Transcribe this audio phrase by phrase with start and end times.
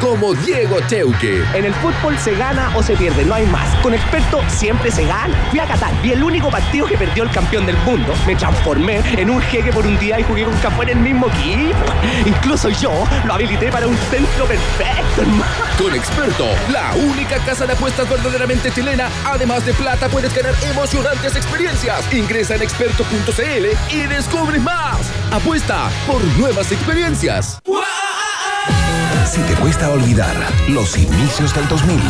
[0.00, 1.44] como Diego Teuque.
[1.54, 3.74] En el fútbol se gana o se pierde, no hay más.
[3.76, 5.36] Con experto siempre se gana.
[5.50, 9.02] Fui a Qatar y el único partido que perdió el campeón del mundo, me transformé
[9.16, 11.78] en un jeque por un día y jugué con Café en el mismo equipo.
[12.26, 15.44] Incluso yo lo habilité para un centro perfecto, hermano.
[15.78, 21.36] Con experto, la única casa de apuestas verdaderamente chilena, además de plata, puedes ganar emocionantes
[21.36, 22.12] experiencias.
[22.12, 25.10] Ingresa en experto.cl y descubre más.
[25.30, 27.60] Apuesta por nuevas experiencias.
[29.30, 30.34] Si te cuesta olvidar
[30.66, 32.00] los inicios del 2000.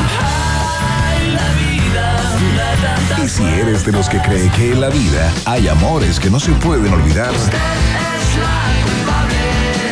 [3.23, 6.41] Y si eres de los que cree que en la vida hay amores que no
[6.41, 7.30] se pueden olvidar.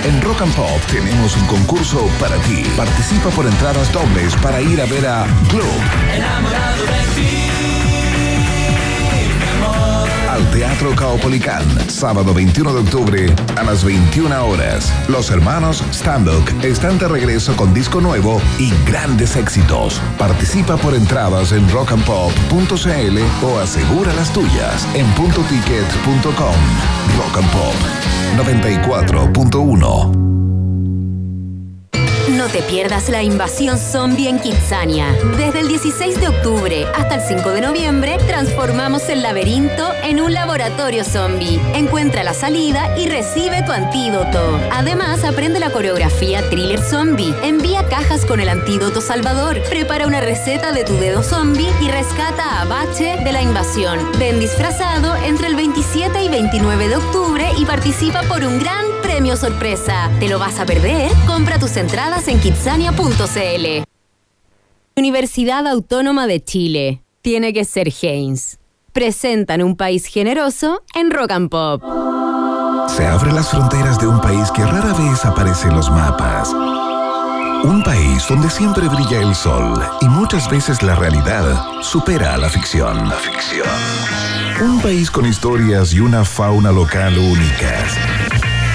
[0.05, 2.63] En Rock and Pop tenemos un concurso para ti.
[2.79, 7.58] Participa por entradas dobles para ir a ver a Globe.
[10.53, 14.93] Teatro Caupolicán, sábado 21 de octubre a las 21 horas.
[15.09, 20.01] Los hermanos Stambuk están de regreso con disco nuevo y grandes éxitos.
[20.19, 26.55] Participa por entradas en rockandpop.cl o asegura las tuyas en puntoticket.com.
[27.19, 27.75] Rock and Pop
[28.37, 30.38] 94.1
[32.53, 35.15] te pierdas la invasión zombie en Kitsania.
[35.37, 40.33] Desde el 16 de octubre hasta el 5 de noviembre, transformamos el laberinto en un
[40.33, 41.61] laboratorio zombie.
[41.75, 44.59] Encuentra la salida y recibe tu antídoto.
[44.73, 47.35] Además, aprende la coreografía Thriller Zombie.
[47.43, 49.61] Envía cajas con el antídoto Salvador.
[49.69, 53.99] Prepara una receta de tu dedo zombie y rescata a Bache de la invasión.
[54.19, 59.37] Ven disfrazado entre el 27 y 29 de octubre y participa por un gran premio
[59.37, 60.11] sorpresa.
[60.21, 61.11] ¿Te lo vas a perder?
[61.27, 63.83] Compra tus entradas en kitsania.cl.
[64.97, 67.03] Universidad Autónoma de Chile.
[67.23, 68.59] Tiene que ser Haynes.
[68.93, 71.83] Presentan un país generoso en Rock and Pop.
[72.89, 76.53] Se abren las fronteras de un país que rara vez aparece en los mapas.
[77.65, 82.51] Un país donde siempre brilla el sol y muchas veces la realidad supera a la
[82.51, 83.09] ficción.
[83.09, 83.67] La ficción.
[84.61, 87.97] Un país con historias y una fauna local únicas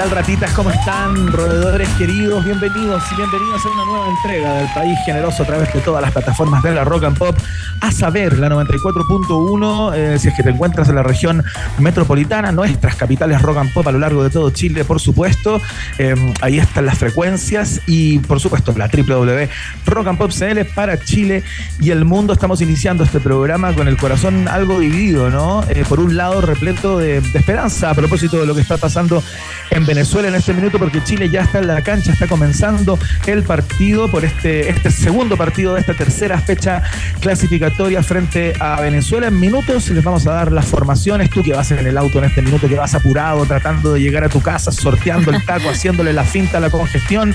[0.00, 0.50] Tal ratitas?
[0.52, 1.30] ¿Cómo están?
[1.30, 5.80] Roedores queridos, bienvenidos y bienvenidos a una nueva entrega del País Generoso a través de
[5.80, 7.36] todas las plataformas de la Rock and Pop.
[7.82, 11.44] A saber, la 94.1, eh, si es que te encuentras en la región
[11.78, 15.60] metropolitana, nuestras capitales Rock and Pop a lo largo de todo Chile, por supuesto.
[15.98, 21.42] Eh, ahí están las frecuencias y, por supuesto, la www.rockandpop.cl para Chile
[21.78, 22.32] y el mundo.
[22.32, 25.62] Estamos iniciando este programa con el corazón algo dividido, ¿no?
[25.68, 29.22] Eh, por un lado, repleto de, de esperanza a propósito de lo que está pasando
[29.70, 32.96] en Venezuela en este minuto porque Chile ya está en la cancha, está comenzando
[33.26, 36.80] el partido por este, este segundo partido de esta tercera fecha
[37.18, 39.26] clasificatoria frente a Venezuela.
[39.26, 41.28] En minutos les vamos a dar las formaciones.
[41.30, 44.22] Tú que vas en el auto en este minuto, que vas apurado, tratando de llegar
[44.22, 47.34] a tu casa, sorteando el taco, haciéndole la finta a la congestión,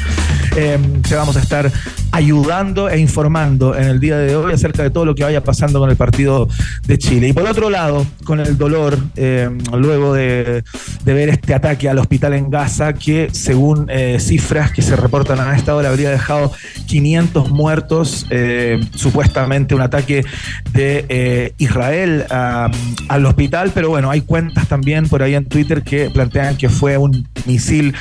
[0.55, 1.69] eh, te vamos a estar
[2.13, 5.79] ayudando e informando en el día de hoy acerca de todo lo que vaya pasando
[5.79, 6.47] con el partido
[6.87, 7.27] de Chile.
[7.27, 10.63] Y por otro lado, con el dolor, eh, luego de,
[11.03, 15.39] de ver este ataque al hospital en Gaza que, según eh, cifras que se reportan
[15.39, 16.51] a esta hora, habría dejado
[16.87, 20.25] 500 muertos, eh, supuestamente un ataque
[20.73, 26.09] de eh, Israel al hospital, pero bueno, hay cuentas también por ahí en Twitter que
[26.09, 27.93] plantean que fue un misil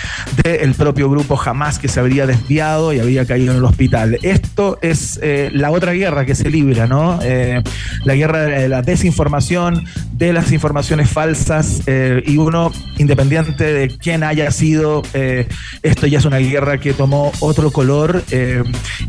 [0.43, 4.19] del propio grupo Hamas que se habría desviado y habría caído en el hospital.
[4.23, 5.21] Esto es
[5.53, 7.19] la otra guerra que se libra, ¿no?
[8.05, 14.51] la guerra de la desinformación, de las informaciones falsas y uno, independiente de quién haya
[14.51, 15.47] sido, eh,
[15.83, 18.63] esto ya es una guerra que tomó otro color, eh,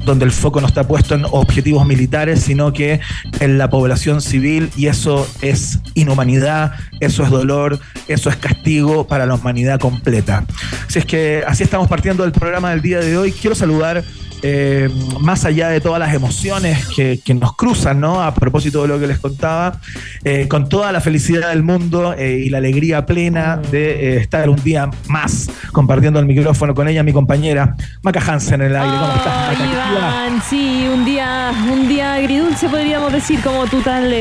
[0.06, 3.00] donde el foco no está puesto en objetivos militares, sino que
[3.40, 9.26] en la población civil, y eso es inhumanidad, eso es dolor, eso es castigo para
[9.26, 10.46] la humanidad completa.
[10.88, 13.32] Así es que así estamos partiendo del programa del día de hoy.
[13.32, 14.04] Quiero saludar
[14.48, 14.90] eh,
[15.22, 18.22] más allá de todas las emociones que, nos cruzan, ¿no?
[18.22, 19.80] A propósito de lo que les contaba,
[20.24, 24.64] eh, con toda la felicidad del mundo eh, y la alegría plena de estar un
[24.64, 28.96] día más compartiendo el micrófono con ella, mi compañera Maca Hansen en el aire.
[29.00, 29.56] ¿Cómo estás,
[29.92, 34.14] Iván, sí, un día, un día agridulce podríamos decir, como tú tal,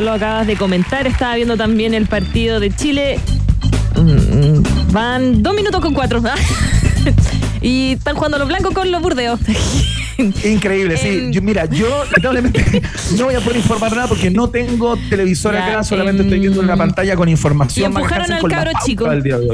[0.00, 1.06] lo acabas de comentar.
[1.06, 3.20] Estaba viendo también el partido de Chile.
[3.94, 6.22] Mm, mm, van dos minutos con cuatro.
[7.66, 9.40] Y están jugando los blancos con los burdeos.
[10.44, 11.28] Increíble, sí.
[11.30, 12.82] Yo, mira, yo lamentablemente
[13.18, 16.40] no voy a poder informar nada porque no tengo televisor Ya, acá, solamente em, estoy
[16.40, 17.86] viendo una pantalla con Y información.
[17.86, 19.06] empujaron Maca al cabro chico.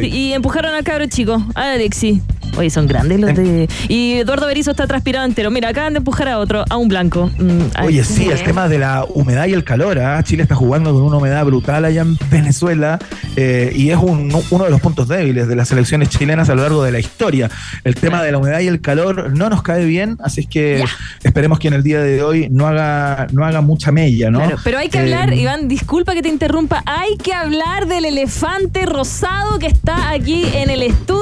[0.03, 2.23] Y empujaron al cabro chico, a Alexi.
[2.57, 3.69] Oye, son grandes los de.
[3.89, 5.51] Y Eduardo Berizzo está transpirado entero.
[5.51, 7.31] Mira, acaban de empujar a otro, a un blanco.
[7.39, 8.43] Mm, Oye, sí, el eh.
[8.45, 9.99] tema de la humedad y el calor.
[9.99, 10.23] ¿ah?
[10.23, 12.99] Chile está jugando con una humedad brutal allá en Venezuela
[13.37, 16.63] eh, y es un- uno de los puntos débiles de las selecciones chilenas a lo
[16.63, 17.51] largo de la historia.
[17.85, 20.85] El tema de la humedad y el calor no nos cae bien, así es que
[21.23, 24.39] esperemos que en el día de hoy no haga, no haga mucha mella, ¿no?
[24.41, 28.05] Claro, pero hay que Eh, hablar, Iván, disculpa que te interrumpa, hay que hablar del
[28.05, 31.22] elefante rosado que está aquí en el estudio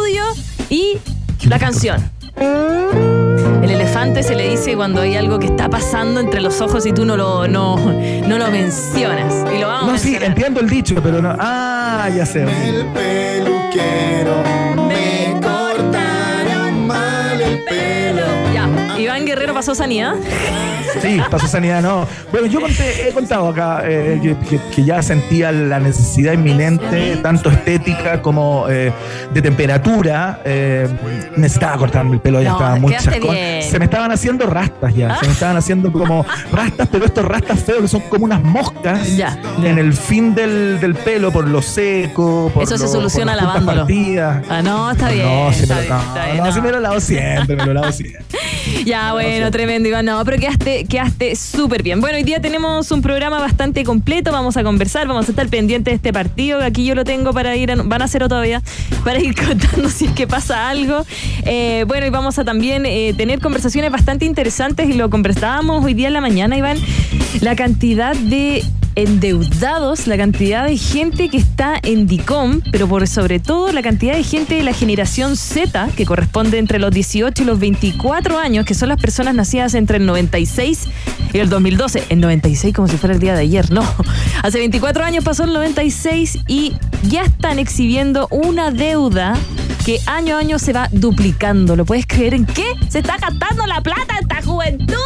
[1.51, 2.01] la canción.
[3.61, 6.93] El elefante se le dice cuando hay algo que está pasando entre los ojos y
[6.93, 9.35] tú no lo, no, no lo mencionas.
[9.53, 11.35] Y lo vamos a No, sí, entiendo el dicho, pero no.
[11.41, 12.43] Ah, ya sé.
[12.43, 14.45] El peluquero
[14.87, 18.23] me cortaron mal el pelo.
[18.55, 19.25] Ya, Iván
[19.61, 20.15] pasó sanidad.
[21.03, 22.07] Sí, pasó sanidad, no.
[22.33, 27.17] Bueno, yo conté- he contado acá eh, que, que- que ya sentía la necesidad inminente,
[27.23, 28.91] tanto estética como eh,
[29.35, 30.41] de temperatura.
[30.47, 30.89] eh,
[31.37, 33.21] necesitaba cortarme el pelo, ya No, estaba cosas.
[33.21, 33.63] bien.
[33.63, 37.61] Se me estaban haciendo rastas ya, se me estaban haciendo como rastas, pero estos rastas
[37.61, 39.39] feos que son como unas moscas Ya.
[39.63, 42.51] en el fin del, del pelo por lo seco.
[42.55, 43.87] Por Eso se lo- soluciona por las puntas lavándolo.
[43.87, 44.45] partidas.
[44.49, 45.27] Ah, no, está bien.
[45.27, 47.57] No, sí me está lo, bien, no, está bien, no, sí me lo lavo siempre,
[47.57, 48.25] me lo lavo siempre.
[48.85, 50.05] Ya, bueno, tremendo, Iván.
[50.05, 52.01] No, pero quedaste, quedaste súper bien.
[52.01, 54.33] Bueno, hoy día tenemos un programa bastante completo.
[54.33, 56.63] Vamos a conversar, vamos a estar pendientes de este partido.
[56.63, 58.63] Aquí yo lo tengo para ir, van a hacerlo todavía,
[59.05, 61.05] para ir contando si es que pasa algo.
[61.45, 65.95] Eh, bueno, y vamos a también eh, tener conversaciones bastante interesantes y lo conversábamos hoy
[65.95, 66.79] día en la mañana, Iván.
[67.41, 68.65] La cantidad de
[68.95, 74.15] endeudados, la cantidad de gente que está en DICOM, pero por sobre todo la cantidad
[74.15, 78.65] de gente de la generación Z, que corresponde entre los 18 y los 24 años,
[78.65, 80.89] que son las personas nacidas entre el 96
[81.33, 82.05] y el 2012.
[82.09, 83.85] El 96 como si fuera el día de ayer, no.
[84.43, 86.75] Hace 24 años pasó el 96 y
[87.09, 89.35] ya están exhibiendo una deuda
[89.91, 91.75] que año a año se va duplicando.
[91.75, 92.77] ¿Lo puedes creer en qué?
[92.89, 94.97] Se está gastando la plata esta juventud.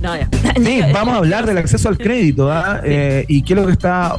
[0.00, 0.28] No, ya.
[0.56, 2.80] Sí, vamos a hablar del acceso al crédito ¿ah?
[2.84, 4.16] Eh, y qué es lo que está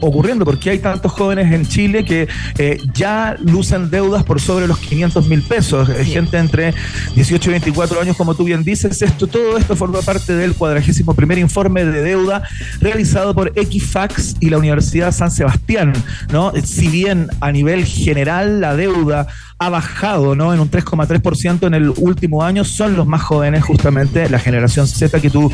[0.00, 2.28] ocurriendo, porque hay tantos jóvenes en Chile que
[2.58, 5.88] eh, ya lucen deudas por sobre los 500 mil pesos.
[5.88, 6.74] Eh, Gente entre
[7.14, 11.14] 18 y 24 años, como tú bien dices, esto, todo esto forma parte del cuadragésimo
[11.14, 12.42] primer informe de deuda
[12.80, 15.92] realizado por Equifax y la Universidad San Sebastián.
[16.30, 16.52] ¿no?
[16.62, 19.26] Si bien a nivel general la deuda
[19.64, 20.52] ha bajado ¿no?
[20.52, 25.20] en un 3,3% en el último año, son los más jóvenes, justamente la generación Z
[25.20, 25.52] que tú,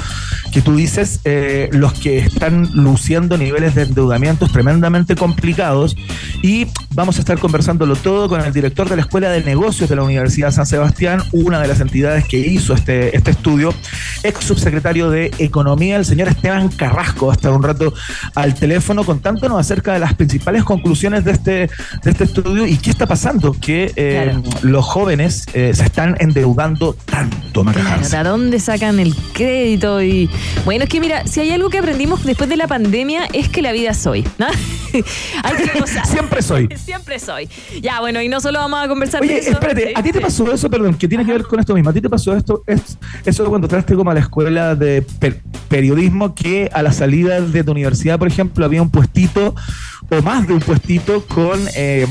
[0.50, 5.94] que tú dices, eh, los que están luciendo niveles de endeudamientos tremendamente complicados.
[6.43, 9.96] Y vamos a estar conversándolo todo con el director de la Escuela de Negocios de
[9.96, 13.75] la Universidad San Sebastián, una de las entidades que hizo este, este estudio,
[14.22, 17.93] ex subsecretario de Economía, el señor Esteban Carrasco, va a estar un rato
[18.34, 22.90] al teléfono contándonos acerca de las principales conclusiones de este, de este estudio y qué
[22.90, 24.42] está pasando, que eh, Claro.
[24.62, 28.22] los jóvenes eh, se están endeudando tanto, Maca Claro, Hansen.
[28.22, 30.00] ¿de dónde sacan el crédito?
[30.02, 30.30] Y
[30.64, 33.60] bueno, es que mira, si hay algo que aprendimos después de la pandemia es que
[33.62, 34.46] la vida es hoy, ¿no?
[35.42, 36.06] hay que gozar.
[36.06, 36.68] Siempre soy.
[36.76, 37.48] Siempre soy.
[37.82, 39.50] Ya, bueno, y no solo vamos a conversar de Oye, eso.
[39.50, 41.90] espérate, ¿a ti te pasó eso, perdón, que tiene que ver con esto mismo?
[41.90, 45.40] ¿A ti te pasó esto, es, eso cuando entraste como a la escuela de per-
[45.68, 49.54] periodismo que a la salida de tu universidad, por ejemplo, había un puestito
[50.10, 52.06] o más de un puestito con eh,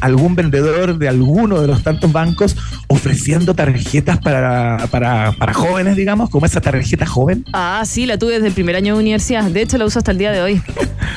[0.00, 2.56] algún vendedor de alguno de los tantos bancos
[2.88, 7.44] ofreciendo tarjetas para, para, para jóvenes, digamos, como esa tarjeta joven?
[7.52, 9.44] Ah, sí, la tuve desde el primer año de universidad.
[9.44, 10.62] De hecho, la uso hasta el día de hoy.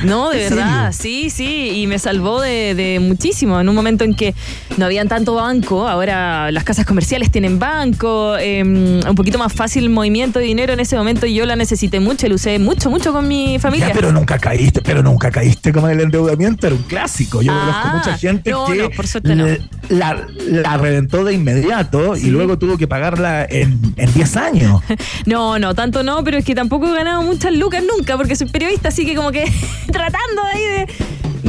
[0.04, 1.72] No, de ¿En verdad, sí, sí.
[1.76, 3.60] Y me salvó de, de muchísimo.
[3.60, 4.34] En un momento en que
[4.78, 9.84] no habían tanto banco, ahora las casas comerciales tienen banco, eh, un poquito más fácil
[9.84, 13.12] el movimiento de dinero en ese momento yo la necesité mucho, la usé mucho, mucho
[13.12, 13.90] con mi familia.
[13.90, 17.42] Ya, pero nunca caíste, pero nunca caíste como el endeudamiento, era un clásico.
[17.42, 19.46] Yo Ah, conozco mucha gente no, que no, por suerte no.
[19.46, 22.28] le- la, la reventó de inmediato Sí.
[22.28, 24.82] y luego tuvo que pagarla en, en 10 años.
[25.26, 28.48] No, no, tanto no, pero es que tampoco he ganado muchas lucas nunca porque soy
[28.50, 29.44] periodista, así que como que
[29.92, 30.88] tratando ahí de,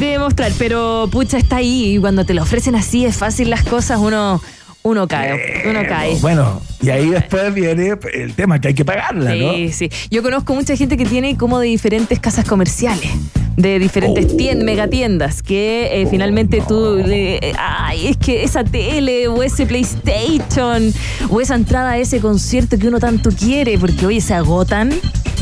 [0.01, 0.53] de demostrar.
[0.59, 4.43] Pero pucha, está ahí y cuando te lo ofrecen así es fácil las cosas, uno,
[4.83, 6.17] uno cae, uno cae.
[6.21, 9.53] Bueno, y ahí después viene el tema que hay que pagarla, ¿no?
[9.55, 9.91] Sí, sí.
[10.11, 13.11] Yo conozco mucha gente que tiene como de diferentes casas comerciales,
[13.59, 14.37] de diferentes Oh.
[14.37, 20.93] tien- megatiendas, que eh, finalmente tú, eh, ay, es que esa tele o ese PlayStation
[21.29, 24.91] o esa entrada a ese concierto que uno tanto quiere, porque oye, se agotan.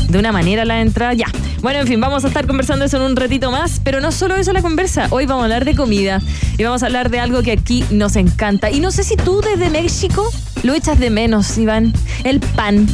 [0.09, 1.13] de una manera la entrada.
[1.13, 1.25] Ya.
[1.61, 4.37] Bueno, en fin, vamos a estar conversando eso en un ratito más, pero no solo
[4.37, 5.07] eso la conversa.
[5.09, 6.21] Hoy vamos a hablar de comida
[6.57, 8.71] y vamos a hablar de algo que aquí nos encanta.
[8.71, 10.25] Y no sé si tú desde México
[10.63, 11.91] lo echas de menos, Iván.
[12.23, 12.87] El pan.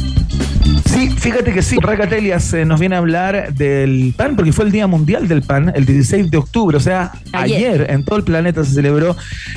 [0.94, 1.76] Sí, fíjate que sí.
[1.80, 5.72] Racatelias eh, nos viene a hablar del pan, porque fue el Día Mundial del Pan,
[5.74, 6.76] el 16 de octubre.
[6.76, 7.56] O sea, Ayer.
[7.56, 9.16] ayer, en todo el planeta se celebró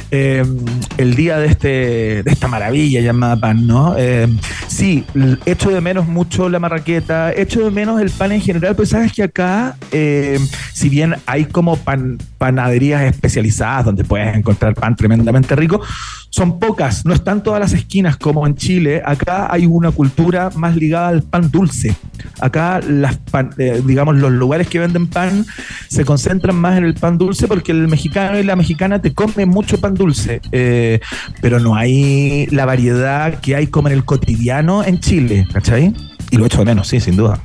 [0.10, 0.44] eh,
[0.98, 1.68] el día de, este,
[2.24, 3.96] de esta maravilla llamada pan, ¿no?
[3.98, 4.28] Eh,
[4.68, 5.06] sí,
[5.46, 9.14] echo de menos mucho la marraqueta, echo de menos el pan en general, pero sabes
[9.14, 10.40] que acá, eh,
[10.74, 15.82] si bien hay como pan, panaderías especializadas donde puedes encontrar pan tremendamente rico,
[16.30, 19.02] son pocas, no están todas las esquinas como en Chile.
[19.04, 21.96] Acá hay una cultura más ligada al pan dulce.
[22.40, 25.46] Acá, las pan- eh, digamos, los lugares que venden pan
[25.88, 29.50] se concentran más en el pan dulce porque el mexicano y la mexicana te comen
[29.50, 31.00] mucho pan dulce, eh,
[31.42, 35.94] pero no hay la variedad que hay como en el cotidiano en Chile, ¿cachai?
[36.30, 37.40] Y lo echo de menos, sí, sin duda.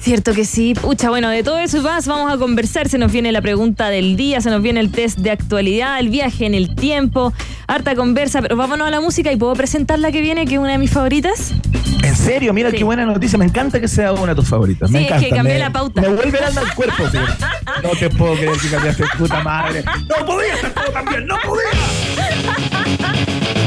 [0.00, 0.74] Cierto que sí.
[0.74, 2.88] Pucha, bueno, de todo eso y más vamos a conversar.
[2.88, 6.08] Se nos viene la pregunta del día, se nos viene el test de actualidad, el
[6.08, 7.32] viaje en el tiempo,
[7.66, 10.60] harta conversa, pero vámonos a la música y puedo presentar la que viene, que es
[10.60, 11.52] una de mis favoritas.
[12.04, 12.76] En serio, mira Sí.
[12.78, 13.38] qué buena noticia.
[13.38, 14.88] Me encanta que sea una de tus favoritas.
[14.90, 15.36] Me Sí, es que encanta.
[15.36, 16.00] cambié me, la pauta.
[16.00, 17.02] Me vuelve el alma al cuerpo.
[17.10, 17.18] sí.
[17.82, 19.84] No te puedo creer que cambiaste puta madre.
[19.84, 21.26] No podía hacer todo también.
[21.26, 21.70] No podía.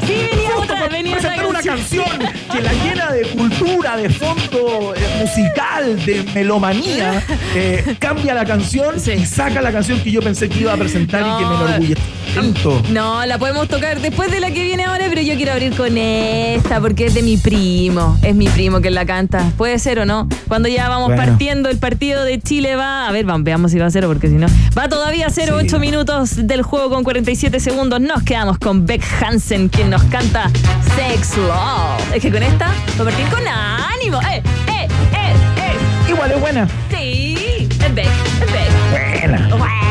[0.08, 2.06] Sí, venía otra, venía otra una canción.
[2.51, 7.24] Que la llena de cultura, de fondo eh, musical, de melomanía,
[7.55, 9.12] eh, cambia la canción Sí.
[9.12, 11.65] y saca la canción que yo pensé que iba a presentar y que me No.
[11.67, 12.01] enorgullece
[12.36, 12.81] tanto.
[12.89, 15.98] No, la podemos tocar después de la que viene ahora, pero yo quiero abrir con
[15.98, 18.17] esta porque es de mi primo.
[18.22, 19.51] Es mi primo que la canta.
[19.58, 20.27] Puede ser o no.
[20.48, 21.22] Cuando ya vamos Bueno.
[21.24, 23.08] partiendo, el partido de Chile va.
[23.08, 24.48] A ver, vamos, veamos si va a cero, porque si no.
[24.77, 25.65] Va todavía a 0, Sí.
[25.65, 28.00] 8 minutos del juego con 47 segundos.
[28.00, 30.50] Nos quedamos con Beck Hansen, quien nos canta
[30.96, 32.15] Sex Love.
[32.15, 34.19] Es que con esta va a partir con ánimo.
[34.21, 36.10] ¡Eh, eh, eh, eh!
[36.10, 36.67] Igual es buena.
[36.89, 38.07] Sí, es Beck,
[38.41, 39.21] es Beck.
[39.21, 39.50] Buena.
[39.50, 39.90] Can't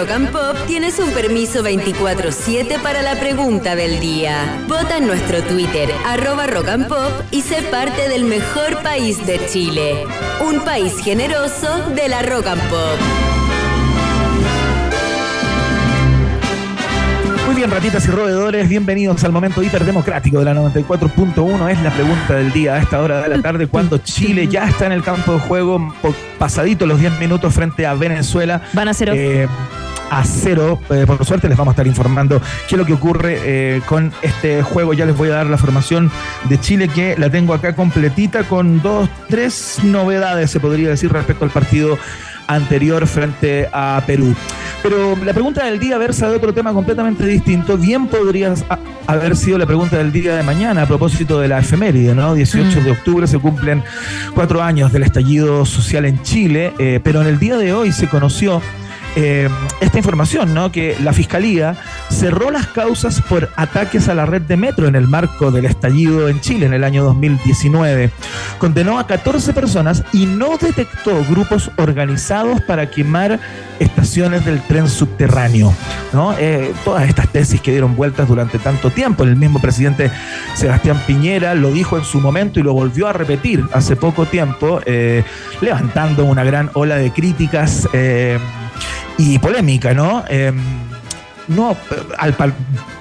[0.00, 4.64] Rock and Pop tienes un permiso 24-7 para la pregunta del día.
[4.66, 9.38] Vota en nuestro Twitter, arroba Rock and Pop, y sé parte del mejor país de
[9.46, 10.06] Chile.
[10.40, 12.98] Un país generoso de la Rock and Pop.
[17.44, 21.68] Muy bien, ratitas y roedores, bienvenidos al momento hiperdemocrático de la 94.1.
[21.68, 24.86] Es la pregunta del día a esta hora de la tarde, cuando Chile ya está
[24.86, 25.94] en el campo de juego,
[26.38, 28.62] pasadito los 10 minutos frente a Venezuela.
[28.72, 29.12] Van a cero.
[29.14, 29.46] Eh,
[30.10, 33.38] a cero, Eh, por suerte les vamos a estar informando qué es lo que ocurre
[33.42, 34.92] eh, con este juego.
[34.92, 36.10] Ya les voy a dar la formación
[36.48, 41.44] de Chile que la tengo acá completita con dos, tres novedades, se podría decir, respecto
[41.44, 41.96] al partido
[42.48, 44.34] anterior frente a Perú.
[44.82, 47.76] Pero la pregunta del día versa de otro tema completamente distinto.
[47.76, 48.52] Bien podría
[49.06, 52.34] haber sido la pregunta del día de mañana a propósito de la efeméride, ¿no?
[52.34, 52.84] 18 Mm.
[52.84, 53.84] de octubre se cumplen
[54.34, 58.08] cuatro años del estallido social en Chile, eh, pero en el día de hoy se
[58.08, 58.60] conoció
[59.16, 59.48] eh,
[59.80, 60.70] esta información, ¿no?
[60.70, 61.76] Que la Fiscalía
[62.10, 66.28] cerró las causas por ataques a la red de metro en el marco del estallido
[66.28, 68.10] en Chile en el año 2019.
[68.58, 73.40] Condenó a 14 personas y no detectó grupos organizados para quemar
[73.78, 75.74] estaciones del tren subterráneo.
[76.12, 76.34] ¿no?
[76.38, 79.24] Eh, todas estas tesis que dieron vueltas durante tanto tiempo.
[79.24, 80.10] El mismo presidente
[80.54, 84.80] Sebastián Piñera lo dijo en su momento y lo volvió a repetir hace poco tiempo,
[84.86, 85.24] eh,
[85.60, 87.88] levantando una gran ola de críticas.
[89.18, 90.24] Y polémica, ¿no?
[90.28, 90.52] Eh,
[91.48, 91.76] no,
[92.18, 92.34] al,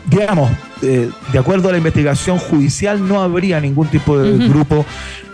[0.07, 0.50] digamos,
[0.81, 4.86] eh, de acuerdo a la investigación judicial, no habría ningún tipo de grupo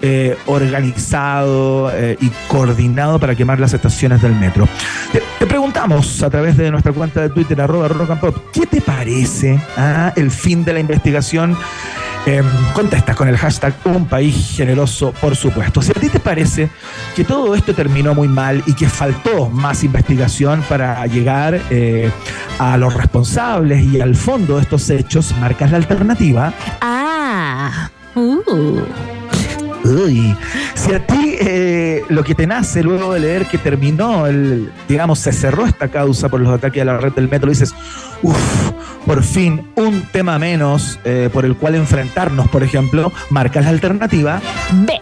[0.01, 4.67] eh, organizado eh, y coordinado para quemar las estaciones del metro.
[5.11, 8.65] Te, te preguntamos a través de nuestra cuenta de Twitter, arroba rock and pop, ¿qué
[8.65, 11.57] te parece ah, el fin de la investigación?
[12.27, 12.41] Eh,
[12.73, 15.81] contestas con el hashtag Un País Generoso, por supuesto.
[15.81, 16.69] Si a ti te parece
[17.15, 22.09] que todo esto terminó muy mal y que faltó más investigación para llegar eh,
[22.57, 26.51] a los responsables y al fondo de estos hechos, marcas la alternativa.
[26.81, 27.89] Ah.
[28.15, 28.81] Uh.
[29.85, 30.35] Uy,
[30.73, 35.19] si a ti eh, lo que te nace luego de leer que terminó, el, digamos,
[35.19, 37.75] se cerró esta causa por los ataques a la red del metro, dices,
[38.23, 38.71] uff,
[39.05, 44.41] por fin un tema menos eh, por el cual enfrentarnos, por ejemplo, marcas la alternativa.
[44.71, 44.99] B.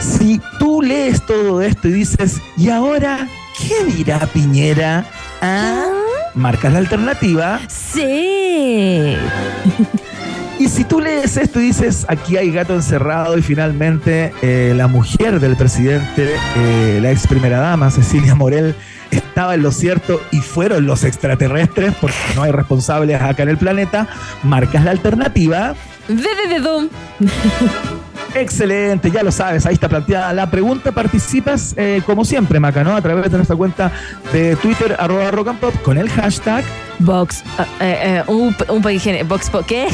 [0.00, 5.04] Si tú lees todo esto y dices, ¿y ahora qué dirá Piñera?
[5.40, 5.86] Ah,
[6.34, 7.60] marcas la alternativa.
[7.68, 9.16] C.
[10.62, 14.86] Y si tú lees esto y dices, aquí hay gato encerrado y finalmente eh, la
[14.86, 18.76] mujer del presidente, eh, la ex primera dama, Cecilia Morel,
[19.16, 23.58] estaba en lo cierto y fueron los extraterrestres, porque no hay responsables acá en el
[23.58, 24.08] planeta,
[24.42, 25.74] marcas la alternativa.
[26.08, 26.90] D de dedón.
[28.34, 30.92] Excelente, ya lo sabes, ahí está planteada la pregunta.
[30.92, 32.96] Participas eh, como siempre, Maca, ¿no?
[32.96, 33.92] A través de nuestra cuenta
[34.32, 36.64] de Twitter, arroba rock and pop, con el hashtag.
[36.98, 37.42] Box.
[37.58, 38.82] ah, eh, eh, un, un
[39.28, 39.50] Box.
[39.66, 39.88] ¿Qué?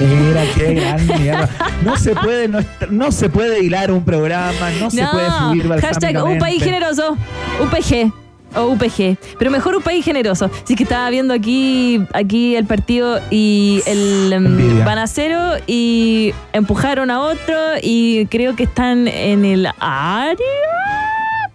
[0.00, 1.48] Mira, qué gran mierda.
[1.84, 6.24] No se puede, no, no se puede hilar un programa, no, se puede subir Hashtag
[6.24, 7.16] un país generoso.
[7.60, 8.21] UPG.
[8.54, 9.16] O UPG.
[9.38, 10.50] Pero mejor un país generoso.
[10.62, 14.84] Así que estaba viendo aquí, aquí el partido y el Envidia.
[14.84, 20.36] van a cero y empujaron a otro y creo que están en el área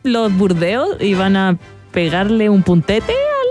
[0.07, 1.57] los burdeos y van a
[1.91, 3.46] pegarle un puntete al arco.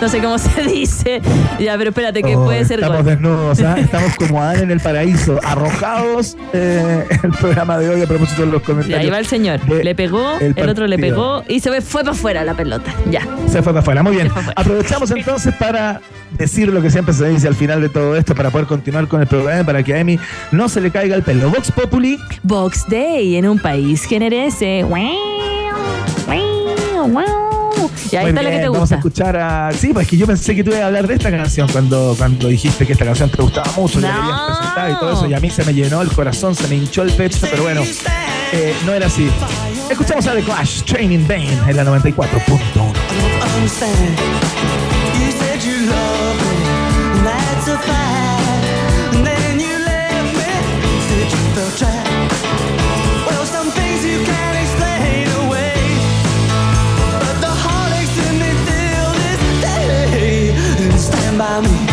[0.00, 1.20] No sé cómo se dice.
[1.58, 3.06] Ya, pero espérate, que Oh, puede ser Estamos gol.
[3.06, 3.76] desnudos, ¿ah?
[3.78, 8.52] estamos como Adán en el paraíso, arrojados eh, el programa de hoy a propósito de
[8.52, 9.00] los Y comentarios.
[9.00, 9.60] ahí va el señor.
[9.68, 12.92] le pegó, el el, otro le pegó y se ve- fue para afuera la pelota.
[13.10, 13.22] Ya.
[13.46, 14.02] Se fue para afuera.
[14.02, 14.30] Muy bien.
[14.56, 16.00] Aprovechamos entonces para
[16.38, 19.20] decir lo que siempre se dice al final de todo esto, para poder continuar con
[19.20, 20.18] el programa, para que a Emi
[20.52, 21.50] no se le caiga el pelo.
[21.50, 24.84] Vox Populi, Box Day en un país generese.
[28.10, 29.70] Y ahí Muy está la que bien, te Vamos a escuchar a.
[29.72, 32.48] Sí, pues que yo pensé que tú ibas a hablar de esta canción cuando, cuando
[32.48, 34.20] dijiste que esta canción te gustaba mucho, la No.
[34.20, 35.26] querías presentar y todo eso.
[35.28, 37.82] Y a mí se me llenó el corazón, se me hinchó el pecho, pero bueno,
[38.52, 39.28] eh, no era así.
[39.90, 42.92] Escuchamos a The Clash, Training Bane, en la 94.1.
[61.48, 61.87] time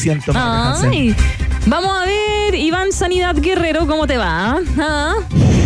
[0.00, 0.32] siento.
[0.34, 1.14] Ay,
[1.66, 4.58] vamos a ver, Iván Sanidad Guerrero, ¿cómo te va?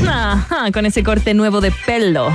[0.06, 2.28] Ah, ah, con ese corte nuevo de pelo.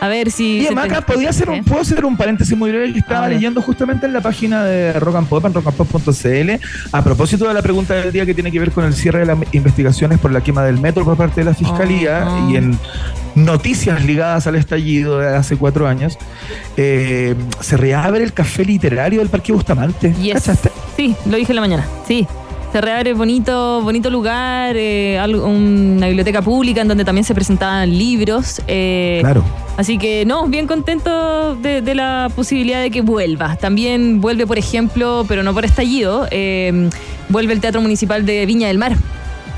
[0.00, 0.66] A ver si.
[0.68, 4.04] Te- Maca, podía hacer un, puedo hacer un paréntesis muy breve que estaba leyendo justamente
[4.04, 6.50] en la página de Rock and Pop, en rockandpop.cl,
[6.92, 9.26] a propósito de la pregunta del día que tiene que ver con el cierre de
[9.26, 12.48] las investigaciones por la quema del metro por parte de la Fiscalía Ah.
[12.50, 12.78] y en
[13.34, 16.18] noticias ligadas al estallido de hace cuatro años,
[16.76, 20.12] eh, se reabre el café literario del Parque Bustamante.
[20.20, 20.34] Yes.
[20.34, 20.70] ¿Cachaste?
[20.96, 21.86] Sí, lo dije en la mañana.
[22.06, 22.26] Sí.
[22.72, 27.96] Se reabre bonito, bonito lugar, eh, algo- una biblioteca pública en donde también se presentaban
[27.96, 28.60] libros.
[28.66, 29.44] eh, Claro.
[29.76, 33.56] Así que no, bien contento de, de la posibilidad de que vuelva.
[33.56, 36.90] También vuelve, por ejemplo, pero no por estallido, eh,
[37.28, 38.96] vuelve el Teatro Municipal de Viña del Mar,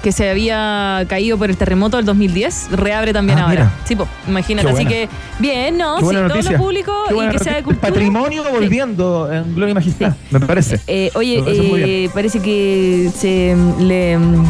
[0.07, 2.69] que se había caído por el terremoto del 2010.
[2.71, 3.73] Reabre también Ah, ahora.
[3.73, 3.73] mira.
[3.85, 3.97] Sí,
[4.29, 4.69] imagínate.
[4.69, 5.09] Así que,
[5.41, 5.99] bien, ¿no?
[5.99, 7.89] Sí, todo lo público y que sea de cultura.
[7.89, 8.51] El patrimonio Sí.
[8.53, 10.79] volviendo en Gloria Majestad, me parece.
[10.87, 14.45] Eh, oye, eh, parece que se mm, le mm,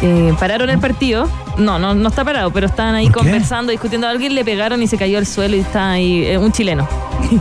[0.00, 1.28] eh, pararon el partido.
[1.58, 4.06] No, no, no está parado, pero estaban ahí conversando, discutiendo.
[4.06, 6.88] A alguien le pegaron y se cayó al suelo y está ahí eh, un chileno.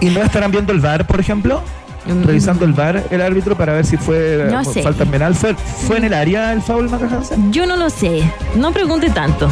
[0.02, 1.62] ¿Y no estarán viendo el VAR, por ejemplo?
[2.06, 2.24] Mm.
[2.24, 4.82] Revisando el VAR, el árbitro, para ver si fue No sé.
[4.82, 5.36] falta penal.
[5.36, 7.54] ¿Fue, fue en el área el foul, Hansen?
[7.54, 8.24] Yo no lo sé.
[8.56, 9.48] No pregunte tanto.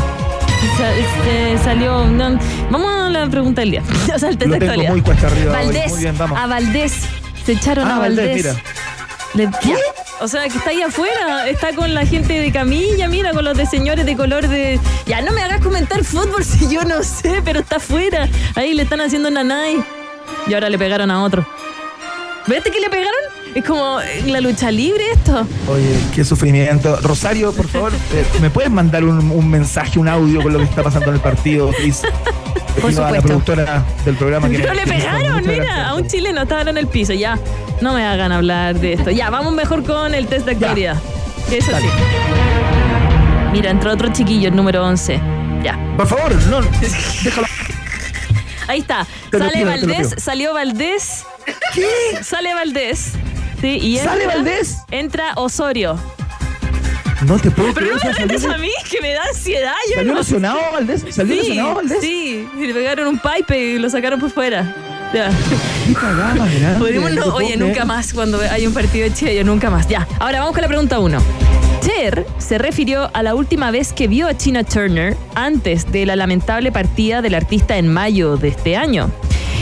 [0.97, 2.05] Este, salió.
[2.05, 2.37] no,
[2.69, 3.83] vamos a la pregunta del día.
[4.15, 4.57] O sea, el tengo
[4.89, 5.53] muy cuesta arriba.
[5.53, 5.89] Valdés.
[5.91, 6.37] Muy bien, vamos.
[6.39, 6.93] A Valdés.
[7.45, 8.55] Se echaron Ah, a Valdés, Valdés.
[9.35, 9.51] mira.
[9.73, 9.73] Le-.
[10.21, 13.55] O sea, que está ahí afuera, está con la gente de camilla, mira, con los
[13.55, 14.77] de señores de color de...
[15.05, 18.27] Ya, no me hagas comentar fútbol si yo no sé, pero está afuera.
[18.55, 19.81] Ahí le están haciendo nanay.
[20.47, 21.47] Y ahora le pegaron a otro.
[22.49, 23.13] ¿Viste que le pegaron?
[23.55, 25.45] Es como la lucha libre esto.
[25.67, 26.97] Oye, qué sufrimiento.
[27.01, 30.65] Rosario, por favor, eh, ¿me puedes mandar un, un mensaje, un audio con lo que
[30.65, 32.07] está pasando en el partido, please?
[32.75, 35.87] Le Por a la productora del programa que Pero le pegaron, mira, gracias.
[35.87, 37.37] a un chileno estaba en el piso, ya.
[37.81, 39.09] No me hagan hablar de esto.
[39.11, 40.97] Ya, vamos mejor con el test de actualidad.
[41.49, 41.87] Que Eso Dale.
[41.87, 41.91] sí.
[43.51, 45.19] Mira, entró otro chiquillo, el número 11.
[45.63, 45.77] Ya.
[45.97, 46.61] Por favor, no,
[47.23, 47.47] déjalo.
[48.67, 49.05] Ahí está.
[49.31, 51.25] Sale pido, Valdés, salió Valdés.
[51.73, 52.23] ¿Qué?
[52.23, 53.11] Sale Valdés.
[53.61, 54.77] Sí, y ¿Sale entra- Valdés?
[54.91, 55.97] Entra Osorio.
[57.25, 58.21] No te puedo Pero creer.
[58.21, 59.73] no me salió, a mí, que me da ansiedad.
[59.89, 61.05] Yo ¿Salió no lesionado Valdés?
[61.09, 61.97] ¿Salió sí, lesionado Valdés?
[62.01, 64.73] sí, y le pegaron un pipe y lo sacaron por fuera.
[65.13, 65.29] Ya.
[65.87, 67.59] Qué cagada más grande, Podemos no- oye, creer.
[67.59, 69.87] nunca más cuando hay un partido de Chile, yo nunca más.
[69.89, 71.21] Ya, ahora vamos con la pregunta uno.
[71.81, 76.15] Cher se refirió a la última vez que vio a Tina Turner antes de la
[76.15, 79.09] lamentable partida del artista en mayo de este año.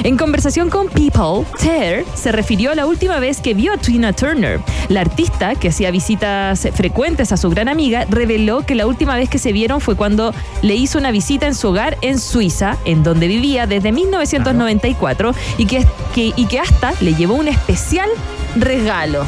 [0.04, 4.14] En conversación con People, Cher se refirió a la última vez que vio a Tina
[4.14, 4.60] Turner.
[4.90, 9.30] La artista, que hacía visitas frecuentes a su gran amiga, reveló que la última vez
[9.30, 13.04] que se vieron fue cuando le hizo una visita en su hogar en Suiza, en
[13.04, 18.10] donde vivía desde 1994, y que, que- y que hasta le llevó un especial
[18.56, 19.24] regalo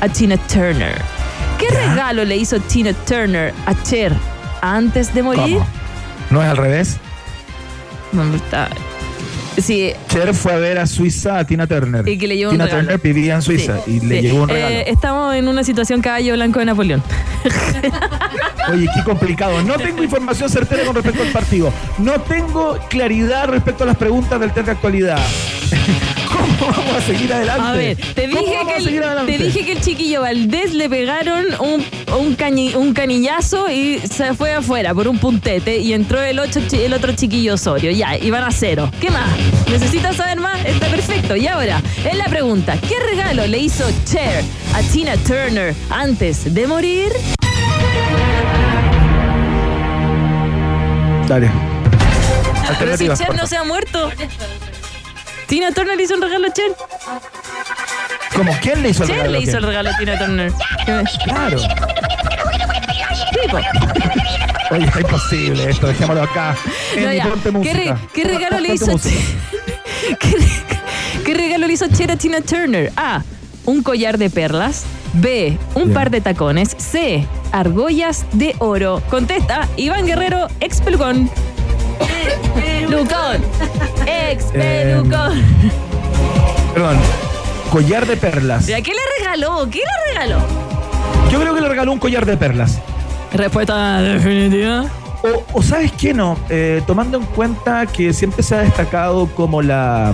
[0.00, 1.00] a Tina Turner.
[1.58, 4.12] ¿Qué regalo le hizo Tina Turner a Cher
[4.60, 5.42] antes de morir?
[5.58, 5.66] ¿Cómo?
[6.30, 6.96] ¿No es al revés?
[8.12, 8.68] No, está-
[9.58, 12.06] Sí, Cher fue a ver a Suiza a Tina Turner.
[12.06, 12.68] Y que le llevó Tina.
[12.68, 14.26] Turner vivía en Suiza Sí, y le sí.
[14.28, 14.76] llevó un Eh, regalo.
[14.86, 17.02] estamos en una situación caballo blanco de Napoleón.
[18.72, 19.62] Oye, qué complicado.
[19.62, 21.72] No tengo información certera con respecto al partido.
[21.98, 25.18] No tengo claridad respecto a las preguntas del test de actualidad.
[26.58, 27.62] ¿Cómo vamos a seguir adelante?
[27.66, 29.32] A ver, te ¿Cómo dije, que el, adelante?
[29.38, 31.84] te dije que el chiquillo Valdés le pegaron un,
[32.18, 36.60] un, cañi- un canillazo y se fue afuera por un puntete y entró el, ocho
[36.66, 37.90] chi- el otro chiquillo Osorio.
[37.90, 38.90] Ya, iban a cero.
[39.00, 39.28] ¿Qué más?
[39.70, 40.64] ¿Necesitas saber más?
[40.64, 41.36] Está perfecto.
[41.36, 42.76] Y ahora, es la pregunta.
[42.88, 44.42] ¿Qué regalo le hizo Cher
[44.74, 47.12] a Tina Turner antes de morir?
[51.28, 51.50] Dale.
[52.78, 54.10] Pero si Cher no se ha muerto.
[55.46, 56.72] Tina Turner le hizo un regalo a Cher.
[58.34, 58.56] ¿Cómo?
[58.60, 59.32] ¿Quién le hizo el Cher regalo?
[59.38, 60.52] le hizo el regalo a Tina Turner.
[61.24, 61.58] Claro.
[64.70, 65.86] Oye, está imposible esto.
[65.86, 66.56] Dejémoslo acá.
[66.96, 68.98] No, ¿Qué, re- qué regalo le hizo.
[68.98, 69.12] Cher?
[70.20, 72.92] ¿Qué, re- ¿Qué regalo le hizo Cher a Tina Turner?
[72.96, 73.22] A.
[73.64, 74.84] Un collar de perlas.
[75.12, 75.56] B.
[75.74, 75.94] Un Ya.
[75.94, 76.74] par de tacones.
[76.78, 77.26] C.
[77.52, 79.02] Argollas de oro.
[79.08, 81.30] Contesta Iván Guerrero, ex pelucón.
[82.88, 83.42] Lucón.
[84.06, 85.42] Ex pelucón.
[86.74, 86.96] Perdón.
[87.70, 88.68] Collar de perlas.
[88.68, 89.68] ¿Y a qué le regaló?
[89.70, 90.38] ¿Qué le regaló?
[91.30, 92.78] Yo creo que le regaló un collar de perlas.
[93.32, 94.84] Respuesta definitiva.
[95.22, 99.60] O, o sabes qué no, Eh, tomando en cuenta que siempre se ha destacado como
[99.62, 100.12] la,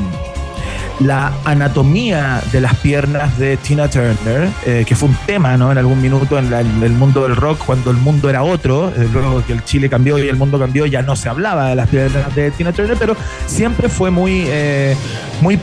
[1.00, 5.72] la anatomía de las piernas de Tina Turner, eh, que fue un tema ¿no?
[5.72, 8.90] en algún minuto en, la- en el mundo del rock, cuando el mundo era otro,
[8.90, 11.74] eh, luego que el Chile cambió y el mundo cambió, ya no se hablaba de
[11.76, 14.96] las piernas de Tina Turner, pero siempre fue muy, eh,
[15.40, 15.58] muy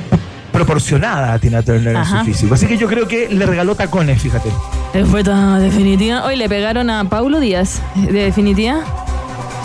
[0.52, 2.20] proporcionada a Tina Turner Ajá.
[2.20, 2.54] en su físico.
[2.56, 4.50] Así que yo creo que le regaló tacones, fíjate.
[4.94, 6.26] Respuesta definitiva.
[6.26, 7.82] Hoy le pegaron a Paulo Díaz.
[7.96, 8.80] ¿De definitiva?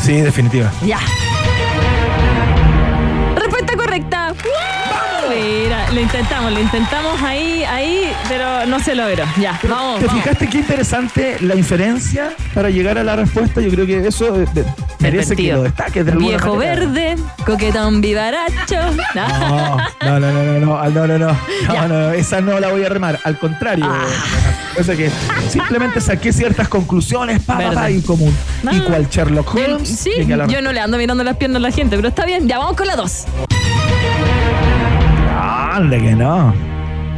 [0.01, 0.71] Sí, definitiva.
[0.87, 0.99] Ya.
[3.37, 4.35] Respuesta correcta.
[5.31, 9.25] Mira, lo intentamos, lo intentamos ahí, ahí, pero no se logró.
[9.41, 10.01] Ya, vamos.
[10.01, 10.23] ¿Te vamos.
[10.23, 13.61] fijaste qué interesante la inferencia para llegar a la respuesta?
[13.61, 14.65] Yo creo que eso eh, de-
[15.01, 16.75] merece que lo destaques de alguna Viejo manera.
[16.77, 18.77] verde, coquetón vivaracho.
[19.15, 21.37] No, no, no, no, no, no, no, no, no,
[21.69, 23.87] no, no, esa no la voy a remar, al contrario.
[23.89, 24.05] Ah.
[24.79, 25.11] O sea que
[25.49, 28.73] simplemente saqué ciertas conclusiones, pa, pa, pa, y como un No.
[28.75, 29.89] y cual Sherlock Holmes.
[29.89, 30.11] sí,
[30.49, 32.49] yo no le ando mirando las piernas a la gente, pero está bien.
[32.49, 33.25] Ya vamos con la dos.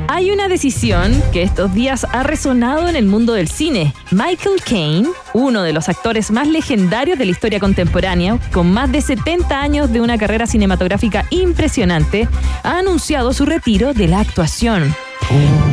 [0.08, 3.92] Hay una decisión que estos días ha resonado en el mundo del cine.
[4.12, 9.02] Michael Caine, uno de los actores más legendarios de la historia contemporánea, con más de
[9.02, 12.30] 70 años de una carrera cinematográfica impresionante,
[12.62, 14.94] ha anunciado su retiro de la actuación.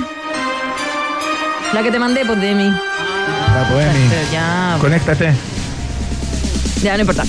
[1.74, 2.70] La que te mandé, pues, Demi.
[2.70, 4.08] La Poemi.
[4.10, 5.34] Pero ya, Conéctate.
[6.84, 7.24] ya no importa.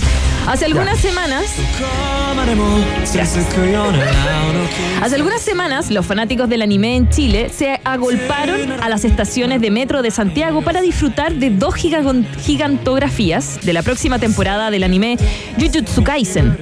[0.46, 1.44] Hace algunas semanas,
[5.00, 9.70] hace algunas semanas, los fanáticos del anime en Chile se agolparon a las estaciones de
[9.70, 15.16] metro de Santiago para disfrutar de dos gigantografías de la próxima temporada del anime
[15.58, 16.58] Jujutsu Kaisen.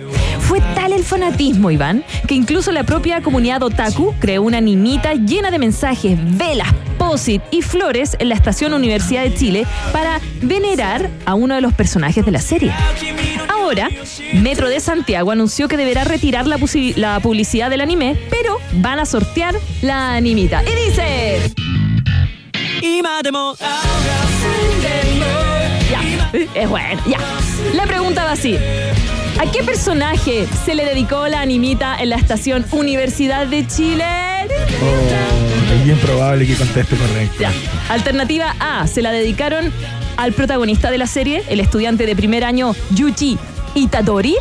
[0.52, 5.50] Fue tal el fanatismo, Iván, que incluso la propia comunidad otaku creó una animita llena
[5.50, 11.32] de mensajes, velas, posit y flores en la estación Universidad de Chile para venerar a
[11.32, 12.70] uno de los personajes de la serie.
[13.48, 13.88] Ahora,
[14.34, 16.58] Metro de Santiago anunció que deberá retirar la,
[17.20, 20.62] publicidad del anime, pero van a sortear la animita.
[20.64, 21.54] Y dice...
[25.90, 27.18] Ya, es bueno, ya.
[27.72, 28.58] La pregunta va así.
[29.42, 34.04] ¿A qué personaje se le dedicó la animita en la estación Universidad de Chile?
[34.80, 37.34] Oh, es bien probable que conteste correcto.
[37.40, 37.52] Ya.
[37.88, 39.72] Alternativa A, se la dedicaron
[40.16, 43.36] al protagonista de la serie, el estudiante de primer año Yuji
[43.74, 44.36] Itadori.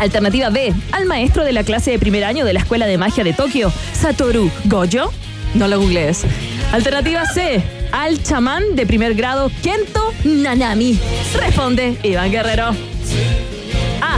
[0.00, 3.22] Alternativa B, al maestro de la clase de primer año de la Escuela de Magia
[3.22, 5.12] de Tokio, Satoru Gojo.
[5.54, 6.24] No lo googlees.
[6.72, 10.98] Alternativa C, al chamán de primer grado Kento Nanami.
[11.38, 12.74] Responde Iván Guerrero.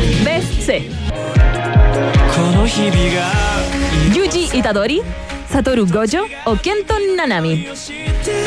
[0.00, 0.88] ABC
[4.14, 5.02] Yuji Itadori
[5.50, 7.66] Satoru Gojo o Kento Nanami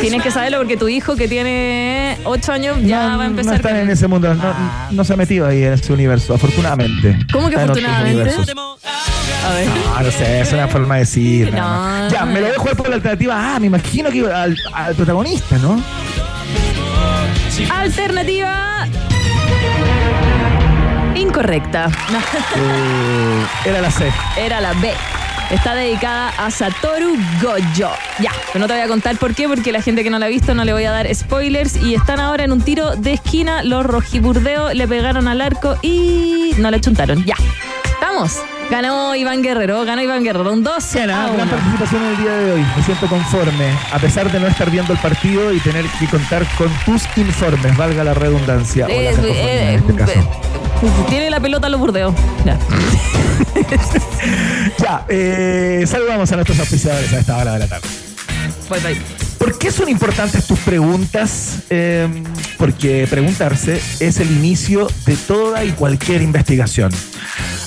[0.02, 3.54] Tienes que saberlo porque tu hijo que tiene 8 años ya va a empezar.
[3.54, 4.90] No están en ese mundo, ah.
[4.92, 7.18] no, se ha metido ahí en ese universo, afortunadamente.
[7.32, 8.32] ¿Cómo que afortunadamente?
[8.54, 8.76] No,
[10.04, 11.52] no sé, es una forma de decir.
[11.52, 14.96] Ya, me lo voy a jugar por la alternativa Ah, me imagino que al, al
[14.96, 15.82] protagonista, ¿no?
[17.72, 18.88] Alternativa
[21.24, 21.88] Incorrecta.
[22.56, 24.12] Eh, era la C.
[24.38, 24.94] Era la B.
[25.52, 27.94] Está dedicada a Satoru Gojo.
[28.20, 30.26] Ya, pero no te voy a contar por qué, porque la gente que no la
[30.26, 31.78] ha visto no le voy a dar spoilers.
[31.78, 33.64] Y están ahora en un tiro de esquina.
[33.64, 37.24] Los rojiburdeos le pegaron al arco y no le chuntaron.
[37.24, 37.36] Ya.
[38.02, 38.38] Vamos.
[38.70, 40.52] Ganó Iván Guerrero, ganó Iván Guerrero.
[40.52, 41.52] Un 2 Era a gran 1.
[41.52, 42.66] participación en el día de hoy.
[42.78, 46.46] Me siento conforme, a pesar de no estar viendo el partido y tener que contar
[46.58, 48.86] con tus informes, valga la redundancia.
[48.86, 50.14] o la Eh, cacofonía eh, en este caso.
[51.10, 52.14] tiene la pelota los burdeos.
[52.46, 52.58] Ya.
[54.80, 57.88] Ya, eh, saludamos a nuestros auspiciadores a esta hora de la tarde.
[58.70, 59.02] Bye, bye.
[59.38, 61.60] ¿Por qué son importantes tus preguntas?
[61.70, 62.08] Eh,
[62.58, 66.92] porque preguntarse es el inicio de toda y cualquier investigación.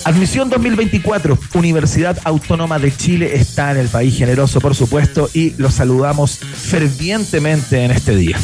[0.04, 5.74] Admisión 2024, Universidad Autónoma de Chile está en el país generoso, por supuesto, y los
[5.74, 8.38] saludamos fervientemente en este día.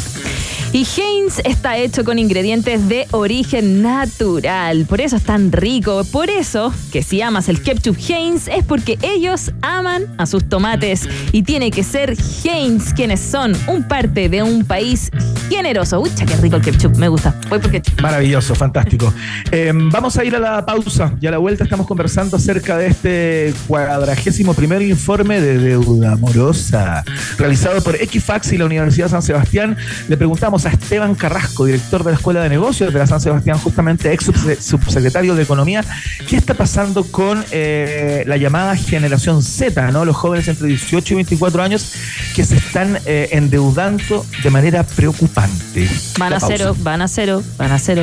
[0.74, 6.02] Y Heinz está hecho con ingredientes de origen natural, por eso es tan rico.
[6.10, 11.06] Por eso, que si amas el ketchup Heinz es porque ellos aman a sus tomates.
[11.30, 15.10] Y tiene que ser Heinz quienes son un parte de un país
[15.50, 16.00] generoso.
[16.00, 17.38] Ucha, qué rico el ketchup, me gusta.
[17.50, 18.00] Voy por ketchup.
[18.00, 19.12] Maravilloso, fantástico.
[19.50, 22.86] Eh, vamos a ir a la pausa y a la vuelta estamos conversando acerca de
[22.86, 27.04] este cuadragésimo primer informe de deuda amorosa
[27.36, 29.76] realizado por Equifax y la Universidad San Sebastián.
[30.08, 33.58] Le preguntamos a Esteban Carrasco, director de la Escuela de Negocios de la San Sebastián,
[33.58, 35.84] justamente ex subse- subsecretario de Economía,
[36.28, 40.04] qué está pasando con eh, la llamada generación Z, ¿no?
[40.04, 41.92] Los jóvenes entre 18 y 24 años
[42.34, 45.88] que se están eh, endeudando de manera preocupante.
[46.18, 48.02] Van a cero, van a cero, van a cero.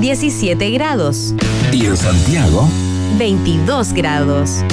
[0.00, 1.34] 17 grados,
[1.72, 2.68] y en Santiago
[3.18, 4.64] 22 grados.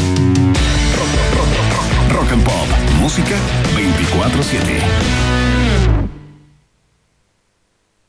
[2.12, 2.68] Rock and Pop,
[3.00, 3.36] música
[3.76, 4.82] 24/7.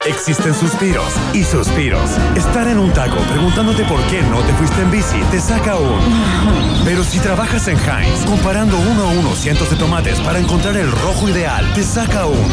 [0.04, 2.10] Existen suspiros y suspiros.
[2.34, 6.00] Estar en un taco preguntándote por qué no te fuiste en bici te saca un.
[6.84, 10.90] Pero si trabajas en Heinz, comparando uno a uno cientos de tomates para encontrar el
[10.90, 12.52] rojo ideal, te saca un.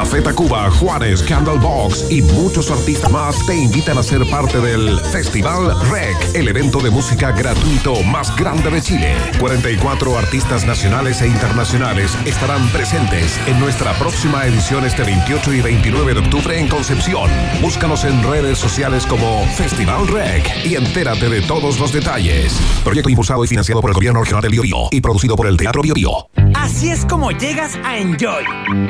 [0.00, 5.76] Café Tacuba, Juárez, Candlebox y muchos artistas más te invitan a ser parte del Festival
[5.90, 9.14] REC, el evento de música gratuito más grande de Chile.
[9.38, 16.14] 44 artistas nacionales e internacionales estarán presentes en nuestra próxima edición este 28 y 29
[16.14, 17.30] de octubre en Concepción.
[17.60, 22.58] Búscanos en redes sociales como Festival REC y entérate de todos los detalles.
[22.82, 25.82] Proyecto impulsado y financiado por el Gobierno Regional del Biobío y producido por el Teatro
[25.82, 26.26] Biobío.
[26.54, 28.44] Así es como llegas a Enjoy.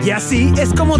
[0.04, 0.99] Y así es como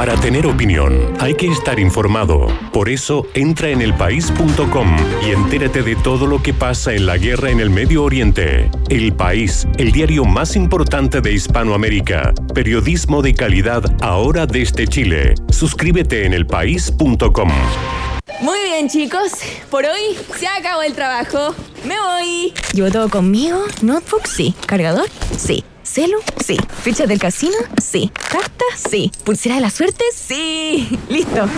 [0.00, 2.46] Para tener opinión hay que estar informado.
[2.72, 7.50] Por eso entra en elpaís.com y entérate de todo lo que pasa en la guerra
[7.50, 8.70] en el Medio Oriente.
[8.88, 12.32] El País, el diario más importante de Hispanoamérica.
[12.54, 15.34] Periodismo de calidad ahora desde Chile.
[15.50, 17.50] Suscríbete en elpaís.com.
[18.40, 19.32] Muy bien, chicos.
[19.70, 21.54] Por hoy se acabó el trabajo.
[21.84, 22.54] Me voy.
[22.72, 23.66] ¿Llevo todo conmigo?
[23.82, 24.26] ¿Notebook?
[24.26, 24.54] Sí.
[24.64, 25.10] ¿Cargador?
[25.36, 25.62] Sí.
[25.92, 26.18] ¿Celu?
[26.46, 26.56] Sí.
[26.82, 27.56] ¿Ficha del casino?
[27.82, 28.12] Sí.
[28.30, 28.64] ¿Carta?
[28.88, 29.10] Sí.
[29.24, 30.04] ¿Pulsera de la suerte?
[30.14, 30.96] Sí.
[31.08, 31.48] Listo.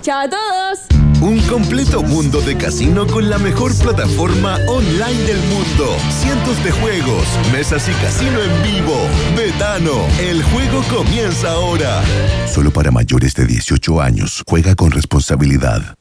[0.00, 0.78] Chao a todos.
[1.20, 5.94] Un completo mundo de casino con la mejor plataforma online del mundo.
[6.22, 8.96] Cientos de juegos, mesas y casino en vivo.
[9.36, 12.02] Betano, el juego comienza ahora.
[12.46, 14.42] Solo para mayores de 18 años.
[14.46, 15.96] Juega con responsabilidad.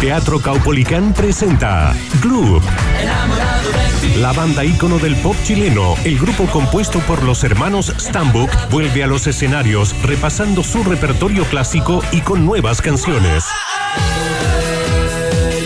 [0.00, 2.60] Teatro Caupolicán presenta Club.
[4.16, 9.06] La banda ícono del pop chileno, el grupo compuesto por los hermanos Stambuk, vuelve a
[9.06, 13.44] los escenarios repasando su repertorio clásico y con nuevas canciones.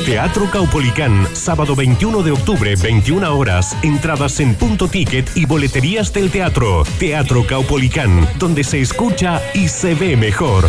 [0.06, 3.76] Teatro Caupolicán, sábado 21 de octubre, 21 horas.
[3.82, 6.84] Entradas en punto ticket y boleterías del teatro.
[7.00, 10.68] Teatro Caupolicán, donde se escucha y se ve mejor.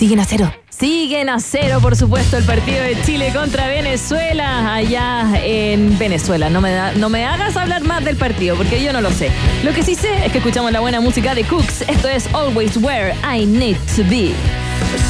[0.00, 0.50] Siguen a cero.
[0.70, 6.48] Siguen a cero, por supuesto, el partido de Chile contra Venezuela allá en Venezuela.
[6.48, 9.30] No me, da- no me hagas hablar más del partido porque yo no lo sé.
[9.62, 11.82] Lo que sí sé es que escuchamos la buena música de Cooks.
[11.82, 14.32] Esto es Always Where I Need to Be.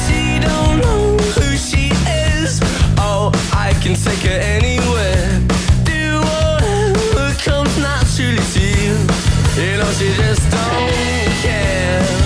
[0.09, 1.87] She don't know who she
[2.43, 2.59] is.
[2.97, 5.39] Oh, I can take her anywhere.
[5.85, 8.97] Do whatever comes naturally to you.
[9.55, 12.20] You know she just don't care.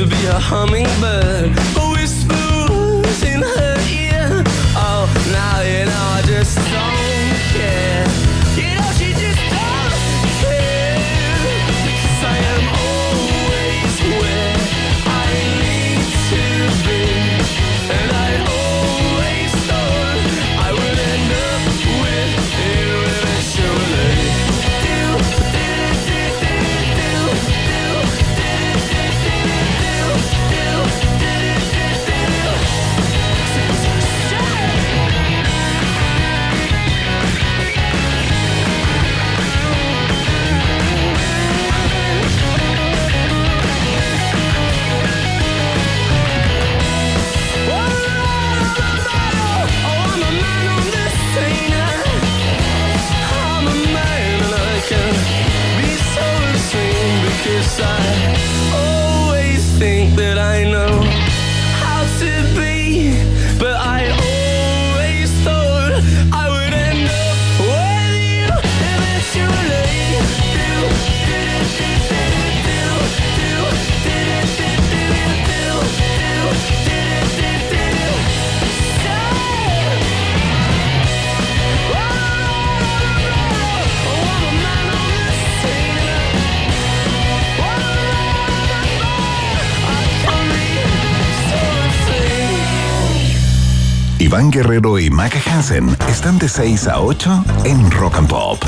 [0.00, 1.50] To be a hummingbird.
[1.76, 2.32] A whisper
[3.26, 4.42] in her ear.
[4.74, 7.09] Oh, now you know I just don't
[59.78, 60.29] think that
[94.30, 98.62] Iván Guerrero y Maca Hansen están de 6 a 8 en Rock and Pop.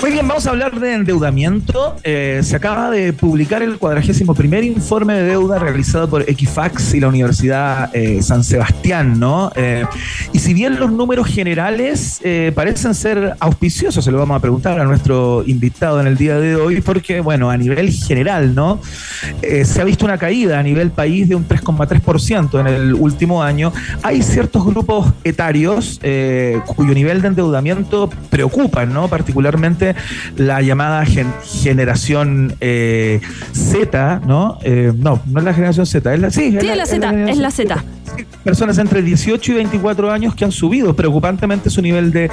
[0.00, 1.96] Muy bien, vamos a hablar de endeudamiento.
[2.04, 7.08] Eh, se acaba de publicar el 41 informe de deuda realizado por Equifax y la
[7.08, 9.50] Universidad eh, San Sebastián, ¿no?
[9.56, 9.84] Eh,
[10.32, 12.20] y si bien los números generales
[12.54, 16.56] parecen ser auspiciosos, se lo vamos a preguntar a nuestro invitado en el día de
[16.56, 18.80] hoy, porque, bueno, a nivel general, ¿no?
[19.42, 23.72] Se ha visto una caída a nivel país de un 3,3% en el último año.
[24.02, 26.00] Hay ciertos grupos etarios
[26.66, 29.08] cuyo nivel de endeudamiento preocupa, ¿no?
[29.54, 29.94] Particularmente
[30.36, 33.20] la llamada gen- generación eh,
[33.52, 34.58] Z, ¿no?
[34.64, 37.38] Eh, no, no es la generación Z, es la sí, Sí, es la Z, es
[37.38, 37.84] la Z.
[38.42, 42.30] personas entre 18 y 24 años que han subido preocupantemente su nivel de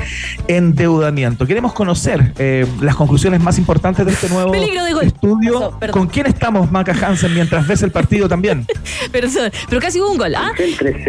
[0.48, 1.46] endeudamiento.
[1.48, 5.72] Queremos conocer eh, las conclusiones más importantes de este nuevo de estudio.
[5.80, 5.94] Perdón.
[6.00, 8.66] ¿Con quién estamos, Maca Hansen, mientras ves el partido también?
[9.12, 9.28] Pero,
[9.68, 10.52] pero casi hubo un gol, ¿ah?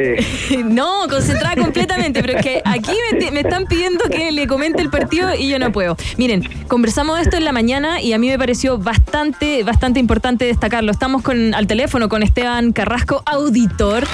[0.65, 4.81] No, concentrada completamente, pero es que aquí me, te- me están pidiendo que le comente
[4.83, 5.97] el partido y yo no puedo.
[6.17, 10.91] Miren, conversamos esto en la mañana y a mí me pareció bastante, bastante importante destacarlo.
[10.91, 14.05] Estamos con, al teléfono con Esteban Carrasco, auditor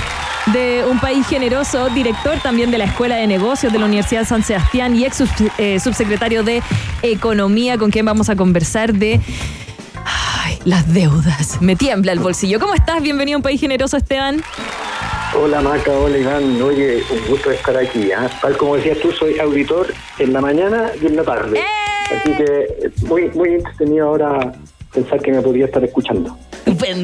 [0.52, 4.26] de Un País Generoso, director también de la Escuela de Negocios de la Universidad de
[4.26, 5.22] San Sebastián y ex
[5.58, 6.62] eh, subsecretario de
[7.02, 9.20] Economía, con quien vamos a conversar de
[10.44, 11.60] ay, las deudas.
[11.60, 12.60] Me tiembla el bolsillo.
[12.60, 13.02] ¿Cómo estás?
[13.02, 14.42] Bienvenido a Un País Generoso, Esteban.
[15.34, 18.10] Hola Maca, hola Iván, oye, un gusto estar aquí.
[18.12, 18.30] ¿ah?
[18.40, 21.60] Tal como decías tú, soy auditor en la mañana y en la tarde.
[22.16, 24.52] Así que eh, muy, muy entretenido ahora
[24.92, 26.36] pensar que me podría estar escuchando.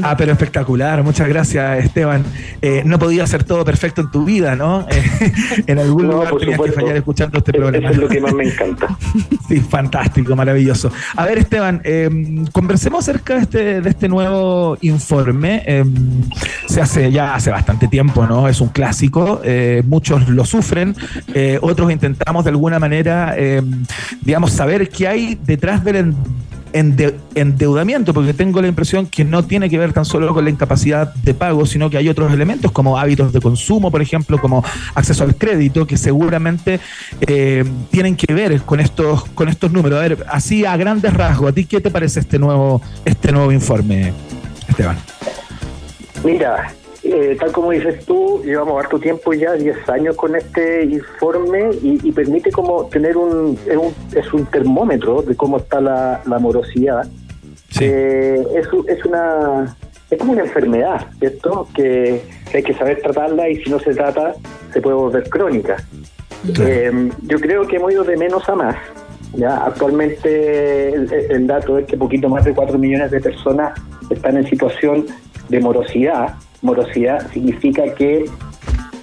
[0.02, 1.02] Ah, pero espectacular.
[1.02, 2.24] Muchas gracias, Esteban.
[2.62, 4.86] Eh, no podía ser todo perfecto en tu vida, ¿no?
[4.90, 5.32] Eh,
[5.66, 7.86] en algún No, lugar tenías que fallar escuchando este programa.
[7.90, 8.96] Eso es lo que más me encanta.
[9.48, 10.90] Sí, fantástico, maravilloso.
[11.16, 12.08] A ver, Esteban, eh,
[12.52, 15.62] conversemos acerca de este, de este nuevo informe.
[15.66, 15.84] Eh,
[16.66, 18.48] se hace ya hace bastante tiempo, ¿no?
[18.48, 19.42] Es un clásico.
[19.44, 20.96] eh, muchos lo sufren,
[21.34, 23.62] eh, otros intentamos de alguna manera, eh,
[24.22, 26.14] digamos, saber qué hay detrás del
[26.74, 30.50] ende- endeudamiento, porque tengo la impresión que no tiene que ver tan solo con la
[30.50, 34.62] incapacidad de pago, sino que hay otros elementos como hábitos de consumo, por ejemplo, como
[34.94, 36.80] acceso al crédito, que seguramente
[37.22, 39.98] eh, tienen que ver con estos, con estos números.
[39.98, 43.52] A ver, así a grandes rasgos, ¿a ti qué te parece este nuevo, este nuevo
[43.52, 44.12] informe,
[44.68, 44.96] Esteban?
[46.24, 46.72] Mira,
[47.04, 52.00] eh, tal como dices tú, llevamos harto tiempo ya, 10 años con este informe y,
[52.02, 56.38] y permite como tener un es, un, es un termómetro de cómo está la, la
[56.38, 57.06] morosidad.
[57.80, 59.76] Eh, es, es una
[60.10, 61.68] es como una enfermedad, ¿cierto?
[61.74, 64.34] Que, que hay que saber tratarla y si no se trata
[64.72, 65.76] se puede volver crónica.
[66.60, 68.76] Eh, yo creo que hemos ido de menos a más.
[69.34, 73.78] Ya actualmente el, el dato es que poquito más de 4 millones de personas
[74.10, 75.06] están en situación
[75.48, 76.34] de morosidad.
[76.64, 78.24] Morosidad significa que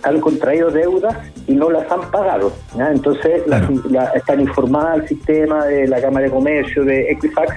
[0.04, 1.16] han contraído deudas
[1.48, 2.52] y no las han pagado.
[2.78, 7.54] Entonces la- están informadas al sistema de la Cámara de Comercio, de Equifax,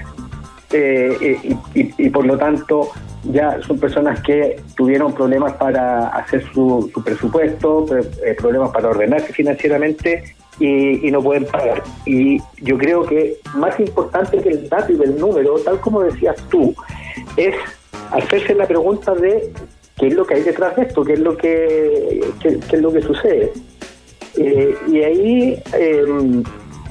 [0.71, 1.39] eh, eh,
[1.73, 2.89] y, y- y por lo tanto
[3.31, 8.89] ya son personas que tuvieron problemas para hacer su, su presupuesto, pre- eh, problemas para
[8.89, 11.81] ordenarse financieramente y, y no pueden pagar.
[12.05, 16.35] Y yo creo que más importante que el dato y del número, tal como decías
[16.49, 16.75] tú,
[17.37, 17.55] es
[18.11, 19.51] hacerse la pregunta de
[19.97, 22.81] qué es lo que hay detrás de esto, qué es lo que, qué- qué es
[22.81, 23.51] lo que sucede.
[24.37, 26.03] Eh, y ahí, eh,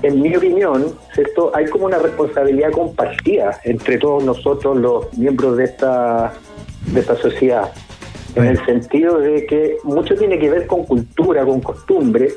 [0.02, 1.50] en mi opinión, ¿cierto?
[1.55, 6.32] hay como una responsabilidad compartida entre todos nosotros, los miembros de esta,
[6.92, 7.70] de esta sociedad,
[8.34, 12.28] en el sentido de que mucho tiene que ver con cultura, con costumbre,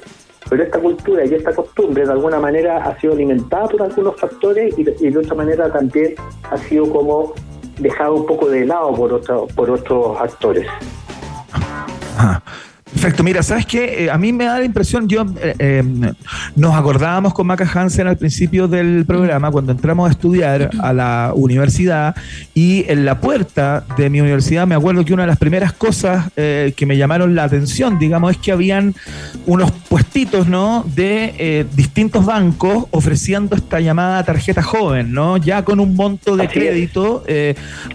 [0.50, 4.74] pero esta cultura y esta costumbre de alguna manera ha sido alimentada por algunos factores
[4.78, 7.34] y de otra manera también ha sido como
[7.78, 10.68] dejado un poco de lado por, otro- por otros actores.
[12.18, 12.42] Ajá.
[12.98, 14.06] Perfecto, mira, ¿sabes qué?
[14.06, 15.84] Eh, a mí me da la impresión, yo eh, eh,
[16.56, 21.32] nos acordábamos con Maca Hansen al principio del programa, cuando entramos a estudiar a la
[21.36, 22.16] universidad,
[22.56, 26.32] y en la puerta de mi universidad me acuerdo que una de las primeras cosas
[26.36, 28.96] eh, que me llamaron la atención, digamos, es que habían
[29.46, 30.84] unos puestitos, ¿no?
[30.96, 35.38] De distintos bancos ofreciendo esta llamada tarjeta joven, ¿no?
[35.38, 37.24] Ya con un monto de crédito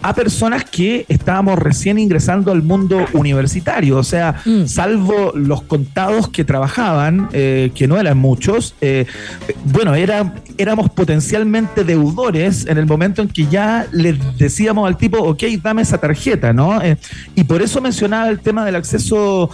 [0.00, 4.36] a personas que estábamos recién ingresando al mundo universitario, o sea,
[4.93, 9.07] salvo los contados que trabajaban, eh, que no eran muchos, eh,
[9.64, 15.18] bueno, era, éramos potencialmente deudores en el momento en que ya le decíamos al tipo,
[15.18, 16.82] ok, dame esa tarjeta, ¿no?
[16.82, 16.99] Eh,
[17.34, 19.51] y por eso mencionaba el tema del acceso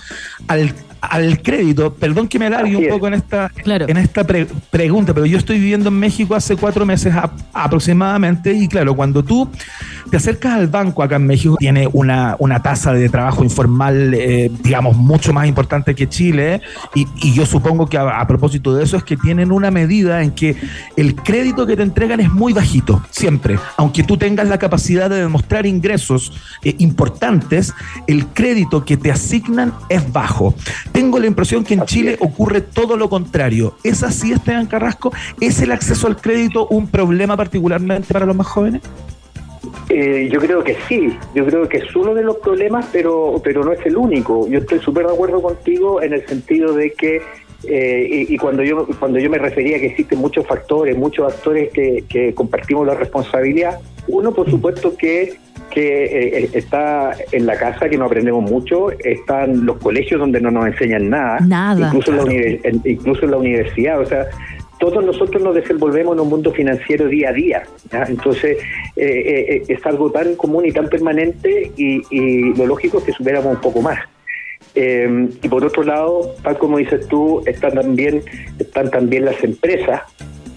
[0.48, 3.50] al al crédito, perdón que me alargue un poco en esta,
[3.88, 8.52] en esta pre- pregunta, pero yo estoy viviendo en México hace cuatro meses a- aproximadamente
[8.52, 9.48] y claro, cuando tú
[10.10, 14.50] te acercas al banco acá en México, tiene una, una tasa de trabajo informal, eh,
[14.62, 16.62] digamos, mucho más importante que Chile
[16.94, 20.22] y, y yo supongo que a, a propósito de eso es que tienen una medida
[20.22, 20.56] en que
[20.96, 25.16] el crédito que te entregan es muy bajito, siempre, aunque tú tengas la capacidad de
[25.16, 26.32] demostrar ingresos
[26.64, 27.74] eh, importantes,
[28.06, 30.54] el crédito que te asignan es bajo.
[30.98, 33.74] Tengo la impresión que en Chile ocurre todo lo contrario.
[33.84, 35.12] ¿Es así, Esteban Carrasco?
[35.40, 38.82] ¿Es el acceso al crédito un problema particularmente para los más jóvenes?
[39.90, 43.62] Eh, yo creo que sí, yo creo que es uno de los problemas, pero, pero
[43.62, 44.48] no es el único.
[44.48, 47.22] Yo estoy súper de acuerdo contigo en el sentido de que,
[47.68, 51.32] eh, y, y cuando yo cuando yo me refería a que existen muchos factores, muchos
[51.32, 53.78] actores que, que compartimos la responsabilidad,
[54.08, 55.38] uno por supuesto que
[55.70, 60.50] que eh, está en la casa, que no aprendemos mucho, están los colegios donde no
[60.50, 61.86] nos enseñan nada, Nada.
[61.88, 64.26] incluso, en la incluso en la universidad, o sea,
[64.78, 67.62] todos nosotros nos desenvolvemos en un mundo financiero día a día.
[67.90, 68.04] ¿ya?
[68.04, 68.58] Entonces,
[68.96, 73.04] eh, eh, eh, es algo tan común y tan permanente y, y lo lógico es
[73.04, 73.98] que supiéramos un poco más.
[74.74, 78.22] Eh, y por otro lado, tal como dices tú, están también,
[78.58, 80.02] están también las empresas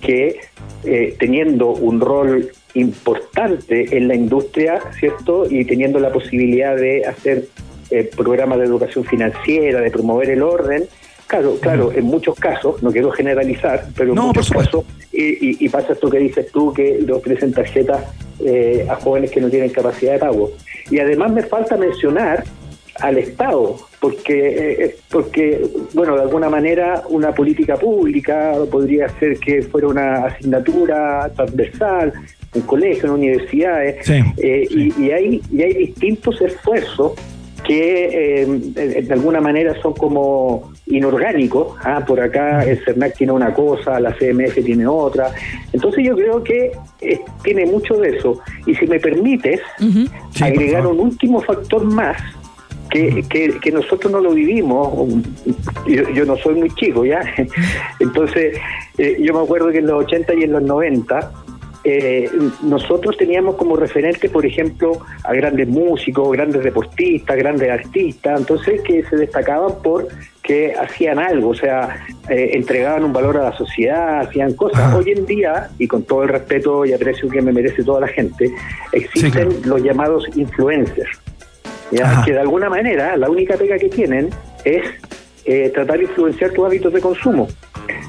[0.01, 0.39] que
[0.83, 5.45] eh, teniendo un rol importante en la industria, ¿cierto?
[5.49, 7.45] Y teniendo la posibilidad de hacer
[7.89, 10.85] eh, programas de educación financiera, de promover el orden.
[11.27, 15.57] Claro, claro, en muchos casos, no quiero generalizar, pero en No, muchos casos, y, y-
[15.61, 18.03] y pasa esto que dices tú, que le ofrecen tarjetas
[18.43, 20.51] eh, a jóvenes que no tienen capacidad de pago.
[20.89, 22.43] Y además me falta mencionar
[22.99, 25.63] al Estado, porque, eh, porque
[25.93, 32.11] bueno, de alguna manera una política pública podría ser que fuera una asignatura transversal
[32.53, 37.13] en colegios, en universidades, Sí, eh, Y, y hay, y hay distintos esfuerzos
[37.63, 41.75] que eh, de alguna manera son como inorgánicos.
[41.83, 45.31] Ah, por acá el CERNAC tiene una cosa, la CMF tiene otra.
[45.71, 46.71] Entonces yo creo que
[47.01, 48.41] eh, tiene mucho de eso.
[48.65, 49.61] Y si me permites.
[49.79, 52.17] Sí, agregar un último factor más
[52.89, 55.07] que, que, que nosotros no lo vivimos.
[55.87, 57.21] Yo, yo no soy muy chico, ¿ya?
[57.99, 58.57] Entonces,
[58.97, 61.31] eh, yo me acuerdo que en los 80 y en los 90
[61.83, 62.29] eh,
[62.61, 69.03] nosotros teníamos como referente, por ejemplo, a grandes músicos, grandes deportistas, grandes artistas, entonces que
[69.03, 70.07] se destacaban por
[70.43, 74.79] que hacían algo, o sea, eh, entregaban un valor a la sociedad, hacían cosas.
[74.79, 74.97] Ajá.
[74.97, 78.07] Hoy en día, y con todo el respeto y aprecio que me merece toda la
[78.07, 78.51] gente,
[78.91, 79.51] existen claro.
[79.65, 81.19] los llamados influencers,
[81.91, 82.21] ¿ya?
[82.25, 84.29] Que de alguna manera la única pega que tienen
[84.65, 84.83] es
[85.45, 87.47] eh, tratar de influenciar tus hábitos de consumo.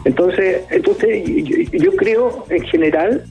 [0.05, 3.25] Entonces, entonces yo, yo creo en general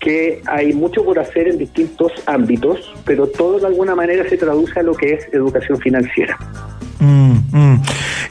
[0.00, 4.78] que hay mucho por hacer en distintos ámbitos, pero todo de alguna manera se traduce
[4.78, 6.38] a lo que es educación financiera.
[7.00, 7.82] Mm, mm.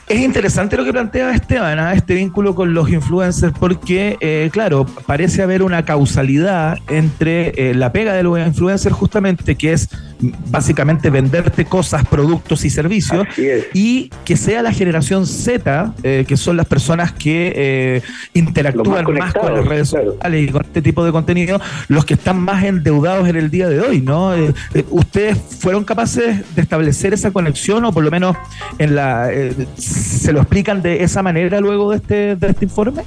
[0.07, 1.93] Es interesante lo que plantea Esteban, ¿ah?
[1.93, 7.91] este vínculo con los influencers, porque, eh, claro, parece haber una causalidad entre eh, la
[7.91, 9.89] pega de los influencers, justamente, que es
[10.19, 13.27] básicamente venderte cosas, productos y servicios,
[13.73, 18.01] y que sea la generación Z, eh, que son las personas que eh,
[18.33, 20.13] interactúan más más, con las redes claro.
[20.13, 23.69] sociales y con este tipo de contenido, los que están más endeudados en el día
[23.69, 24.33] de hoy, ¿no?
[24.33, 28.35] Eh, eh, ¿Ustedes fueron capaces de establecer esa conexión o por lo menos
[28.77, 33.03] en la eh, se lo explican de esa manera luego de este, de este informe?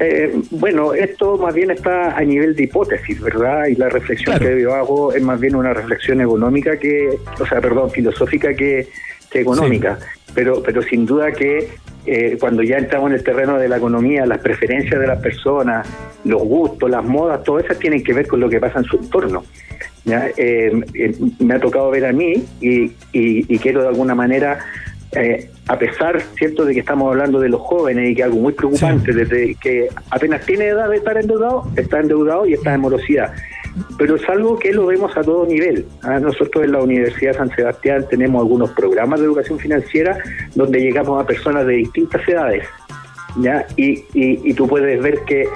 [0.00, 3.66] Eh, bueno, esto más bien está a nivel de hipótesis, ¿verdad?
[3.66, 4.56] Y la reflexión Claro.
[4.56, 7.08] que yo hago es más bien una reflexión económica que,
[7.40, 8.88] o sea, perdón, filosófica que,
[9.30, 9.98] que económica.
[10.34, 11.68] Pero, pero sin duda que
[12.06, 15.86] eh, cuando ya entramos en el terreno de la economía, las preferencias de las personas,
[16.24, 18.96] los gustos, las modas, todo eso tienen que ver con lo que pasa en su
[18.96, 19.44] entorno.
[20.04, 20.28] ¿ya?
[20.36, 24.58] Eh, eh, me ha tocado ver a mí y, y- y quiero de alguna manera,
[25.18, 28.52] eh, a pesar cierto de que estamos hablando de los jóvenes y que algo muy
[28.52, 33.32] preocupante, desde que apenas tiene edad de estar endeudado, está endeudado y está en morosidad.
[33.98, 35.86] Pero es algo que lo vemos a todo nivel.
[36.02, 36.18] ¿ah?
[36.18, 40.18] Nosotros en la Universidad de San Sebastián tenemos algunos programas de educación financiera
[40.54, 42.64] donde llegamos a personas de distintas edades.
[43.40, 43.66] ¿ya?
[43.76, 45.46] Y, y, y tú puedes ver que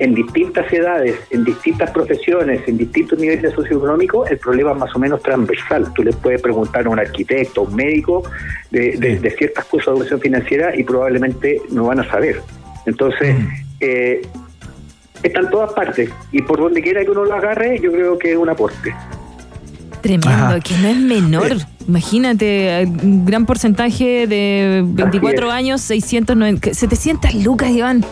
[0.00, 4.98] en distintas edades, en distintas profesiones, en distintos niveles socioeconómicos, el problema es más o
[4.98, 5.92] menos transversal.
[5.94, 8.22] Tú le puedes preguntar a un arquitecto, a un médico,
[8.70, 12.40] de, de- de ciertas cosas de educación financiera y probablemente no van a saber.
[12.86, 13.36] Entonces,
[13.80, 14.22] eh,
[15.22, 18.32] está en todas partes y por donde quiera que uno lo agarre, yo creo que
[18.32, 18.94] es un aporte.
[20.00, 20.60] Tremendo, Ajá.
[20.60, 21.52] que no es menor.
[21.86, 25.52] Imagínate, un gran porcentaje de 24 es.
[25.52, 28.02] años, 690, 700 lucas, Iván.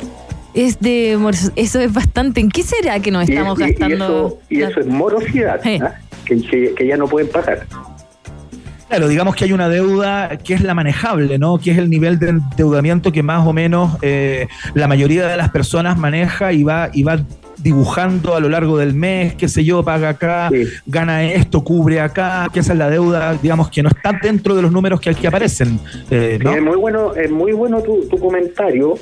[0.60, 1.16] Es de,
[1.54, 2.40] eso es bastante.
[2.40, 4.04] ¿En qué será que nos estamos y, y gastando?
[4.04, 5.78] eso, y eso es morosidad, Sí.
[5.80, 5.94] ¿ah?
[6.24, 7.64] que, que- que ya no pueden pagar.
[8.88, 11.58] Claro, digamos que hay una deuda que es la manejable, ¿no?
[11.58, 15.50] Que es el nivel de endeudamiento que más o menos eh, la mayoría de las
[15.50, 17.20] personas maneja y va, y va
[17.58, 20.64] dibujando a lo largo del mes, qué sé yo, paga acá, Sí.
[20.86, 24.62] gana esto, cubre acá, que esa es la deuda, digamos, que no está dentro de
[24.62, 25.78] los números que aquí aparecen,
[26.10, 26.54] eh, ¿no?
[26.54, 28.94] Es muy bueno, es muy bueno tu, tu comentario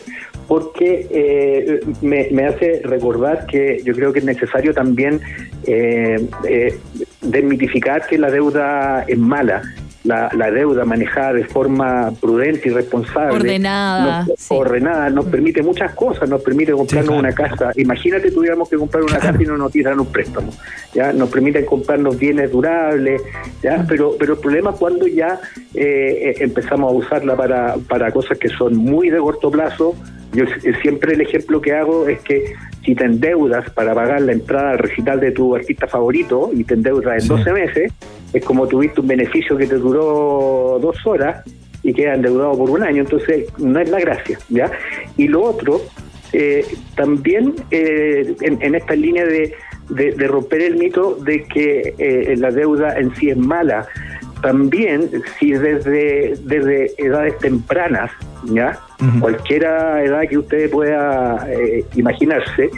[0.49, 5.21] porque eh, me, me hace recordar que yo creo que es necesario también
[5.65, 6.79] eh, eh,
[7.21, 9.63] desmitificar que la deuda es mala.
[10.07, 14.55] La, la deuda manejada de forma prudente y responsable, Ordenada, nos- sí.
[14.57, 17.21] ordenada, nos permite muchas cosas, nos permite comprarnos claro.
[17.21, 17.73] una casa.
[17.77, 20.53] Imagínate tuviéramos que comprar una casa y no nos tiran un préstamo,
[20.95, 23.21] ya nos permiten comprarnos bienes durables,
[23.63, 25.41] ya, pero pero el problema es cuando ya
[25.75, 25.83] eh,
[26.31, 29.95] eh, empezamos a usarla para para cosas que son muy de corto plazo.
[30.33, 32.55] Yo eh, siempre el ejemplo que hago es que
[32.87, 36.73] si te endeudas para pagar la entrada al recital de tu artista favorito y te
[36.75, 37.29] endeudas en Sí.
[37.29, 37.93] 12 meses,
[38.33, 41.43] es como tuviste un beneficio que te duró dos horas
[41.83, 44.71] y queda endeudado por un año, entonces no es la gracia, ¿ya?
[45.19, 45.81] Y lo otro,
[46.33, 46.65] eh,
[46.97, 49.53] también eh, en, en esta línea de,
[49.91, 53.87] de- de romper el mito de que eh, la deuda en sí es mala,
[54.43, 58.11] también si desde, desde edades tempranas,
[58.45, 58.79] ¿ya?
[59.21, 62.71] Cualquiera edad que usted pueda eh, imaginarse,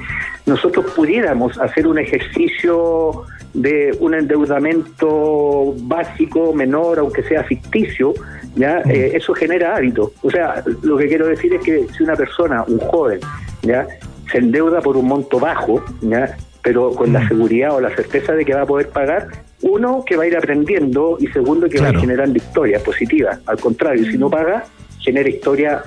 [0.47, 8.15] nosotros pudiéramos hacer un ejercicio de un endeudamiento básico, menor, aunque sea ficticio,
[8.55, 10.13] ya Eh, eso genera hábitos.
[10.23, 13.21] O sea, lo que quiero decir es que si una persona, un joven,
[13.63, 13.87] ya
[14.31, 18.45] se endeuda por un monto bajo, ya pero con la seguridad o la certeza de
[18.45, 19.29] que va a poder pagar,
[19.63, 23.39] uno que va a ir aprendiendo y segundo que va a ir generando historias positivas.
[23.47, 24.67] Al contrario, si no paga,
[25.01, 25.83] genera historias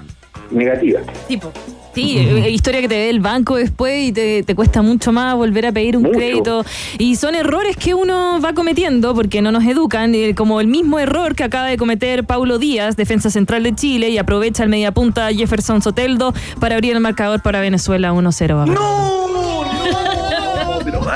[0.51, 1.03] negativas.
[1.27, 1.51] Tipo.
[1.93, 5.35] Sí, eh, historia que te dé el banco después y te, te cuesta mucho más
[5.35, 6.17] volver a pedir un Mucho.
[6.17, 6.65] crédito.
[6.97, 10.99] Y son errores que uno va cometiendo porque no nos educan, eh, como el mismo
[10.99, 15.33] error que acaba de cometer Paulo Díaz, defensa central de Chile, y aprovecha el mediapunta
[15.33, 18.67] Jefferson Soteldo para abrir el marcador para Venezuela 1-0.
[18.67, 19.20] ¡No!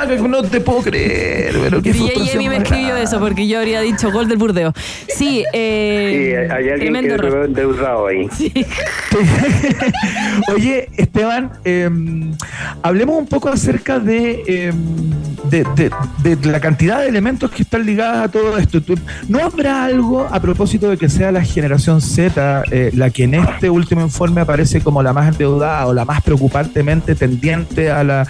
[0.08, 3.60] Maca, no te puedo creer, pero qué Y frustración Emi me escribió eso porque yo
[3.60, 4.74] habría dicho gol del burdeo.
[5.16, 8.28] Sí, eh, Sí, hay alguien que quedó endeudado ahí.
[10.54, 11.90] Oye, Esteban, eh,
[12.84, 14.74] hablemos un poco acerca de, eh,
[15.50, 15.66] de,
[16.24, 18.80] de- de la cantidad de elementos que están ligados a todo esto.
[19.28, 23.36] ¿No habrá algo a propósito de que sea la generación Z eh, la que en
[23.36, 28.28] este último informe aparece como la más endeudada o la más preocupantemente tendiente a la,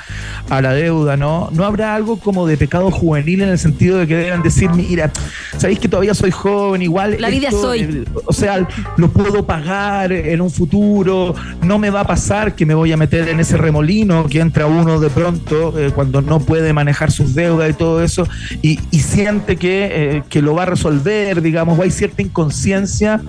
[0.49, 1.17] a la deuda?
[1.17, 1.49] ¿no?
[1.51, 5.11] ¿No habrá algo como de pecado juvenil en el sentido de que deben decir, mira,
[5.57, 7.17] sabéis que todavía soy joven, igual...
[7.19, 7.81] La vida esto, soy.
[7.81, 12.65] eh, o sea, lo puedo pagar en un futuro, no me va a pasar que
[12.65, 16.39] me voy a meter en ese remolino que entra uno de pronto eh, cuando no
[16.39, 18.27] puede manejar sus deudas y todo eso
[18.61, 23.21] y, y siente que, eh, que lo va a resolver, digamos, o hay cierta inconsciencia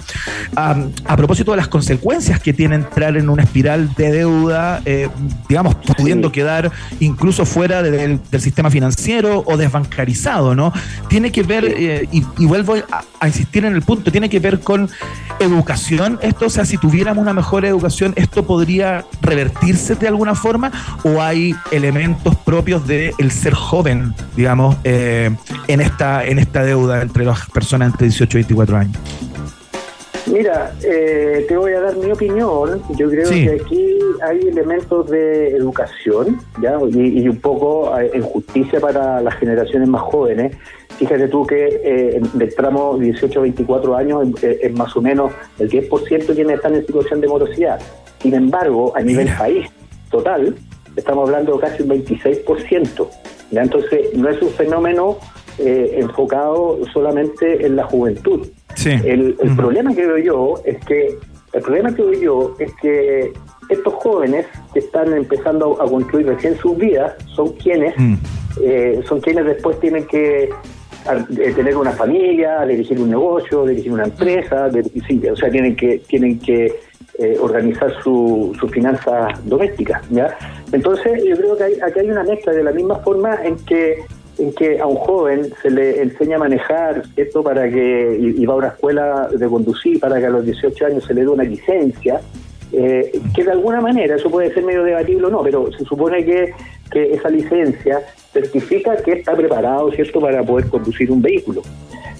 [0.55, 5.09] a propósito de las consecuencias que tiene entrar en una espiral de deuda, eh,
[5.49, 6.70] digamos, pudiendo quedar
[7.01, 10.72] incluso fuera de- del, del sistema financiero o desbancarizado, ¿no?
[11.08, 14.40] Tiene que ver, eh, y, y vuelvo a, a insistir en el punto, tiene que
[14.40, 14.88] ver con
[15.40, 16.18] educación.
[16.22, 20.70] Esto, o sea, si tuviéramos una mejor educación, ¿esto podría revertirse de alguna forma?
[21.04, 25.30] ¿O hay elementos propios del ser joven, digamos, eh,
[25.68, 28.96] en, esta, en esta deuda entre las personas entre 18 y 24 años?
[30.32, 32.82] Mira, eh, te voy a dar mi opinión.
[32.96, 33.44] Yo creo Sí.
[33.46, 39.20] que aquí hay elementos de educación ya y, y un poco eh, en justicia para
[39.20, 40.56] las generaciones más jóvenes.
[40.98, 46.34] Fíjate tú que eh, del tramo 18-24 años eh, es más o menos el 10%
[46.34, 47.78] quienes están en situación de morosidad.
[48.20, 49.68] Sin embargo, a nivel país
[50.10, 50.56] total,
[50.96, 53.08] estamos hablando de casi un 26%.
[53.52, 53.62] ¿ya?
[53.62, 55.18] Entonces, no es un fenómeno
[55.58, 58.46] eh, enfocado solamente en la juventud.
[58.76, 58.90] Sí.
[59.04, 61.18] El, el problema que veo yo es que
[61.52, 63.32] el problema que veo yo es que
[63.68, 67.94] estos jóvenes que están empezando a construir recién sus vidas son quienes
[68.62, 74.04] eh, son quienes después tienen que eh, tener una familia, dirigir un negocio, dirigir una
[74.04, 76.72] empresa, de- sí, o sea, tienen que tienen que
[77.18, 80.36] eh, organizar su- sus finanzas domésticas, ¿ya?
[80.72, 83.96] Entonces, yo creo que hay, aquí hay una mezcla de la misma forma en que
[84.39, 88.47] en que a un joven se le enseña a manejar esto para que y, y
[88.47, 91.28] va a una escuela de conducir para que a los 18 años se le dé
[91.28, 92.20] una licencia
[92.72, 96.24] eh, que de alguna manera eso puede ser medio debatible o no pero se supone
[96.24, 96.53] que,
[96.91, 98.01] que esa licencia
[98.32, 101.62] certifica que está preparado cierto para poder conducir un vehículo.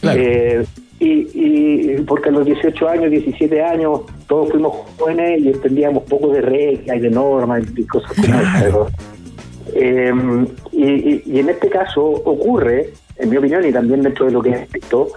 [0.03, 0.64] Eh,
[0.99, 6.29] y, y porque a los 18 años 17 años todos fuimos jóvenes y entendíamos poco
[6.29, 8.87] de reglas y de normas y cosas como esas, ¿no?
[9.75, 10.12] Eh,
[10.73, 14.43] y, y- y en este caso ocurre, en mi opinión, y también dentro de lo
[14.43, 15.09] que he visto,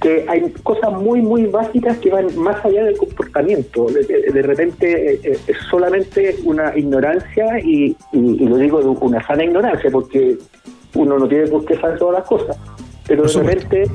[0.00, 3.86] que hay cosas muy, muy básicas que van más allá del comportamiento.
[3.86, 9.26] De, repente eh, eh, es solamente una ignorancia y, y- y lo digo de una
[9.26, 10.38] sana ignorancia, porque
[10.94, 12.56] uno no tiene por qué saber todas las cosas.
[13.08, 13.90] Pero de repente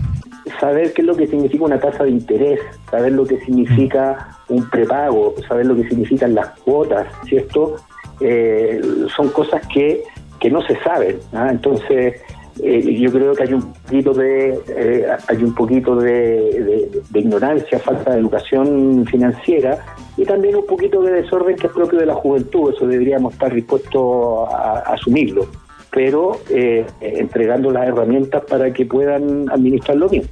[0.59, 2.59] saber qué es lo que significa una tasa de interés,
[2.91, 7.78] saber lo que significa un prepago, saber lo que significan las cuotas, ¿cierto?
[8.20, 8.82] Eh,
[9.16, 10.03] son cosas que,
[10.39, 11.20] que no se saben.
[11.34, 11.49] ¿ah?
[11.51, 12.22] Entonces,
[12.61, 18.11] eh, yo creo que hay un poquito de eh, hay un poquito de, ignorancia, falta
[18.11, 19.80] de educación financiera
[20.18, 22.72] y también un poquito de desorden que es propio de la juventud.
[22.76, 25.47] Eso deberíamos estar dispuestos a, a asumirlo,
[25.91, 30.30] pero eh, entregando las herramientas para que puedan administrarlo bien.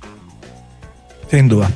[1.32, 1.72] Sin duda.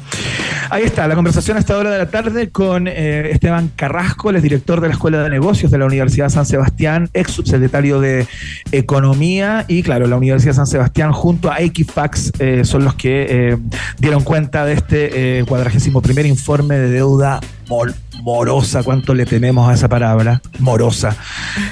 [0.70, 4.42] Ahí está, la conversación a esta hora de la tarde con eh, Esteban Carrasco, el
[4.42, 8.28] director de la Escuela de Negocios de la Universidad San Sebastián, ex subsecretario de
[8.72, 13.58] Economía y claro, la Universidad San Sebastián junto a Equifax eh, son los que eh,
[14.00, 17.40] dieron cuenta de este cuadragésimo primer informe de deuda
[17.70, 17.96] mol-
[18.30, 21.16] morosa, cuánto le tememos a esa palabra, morosa,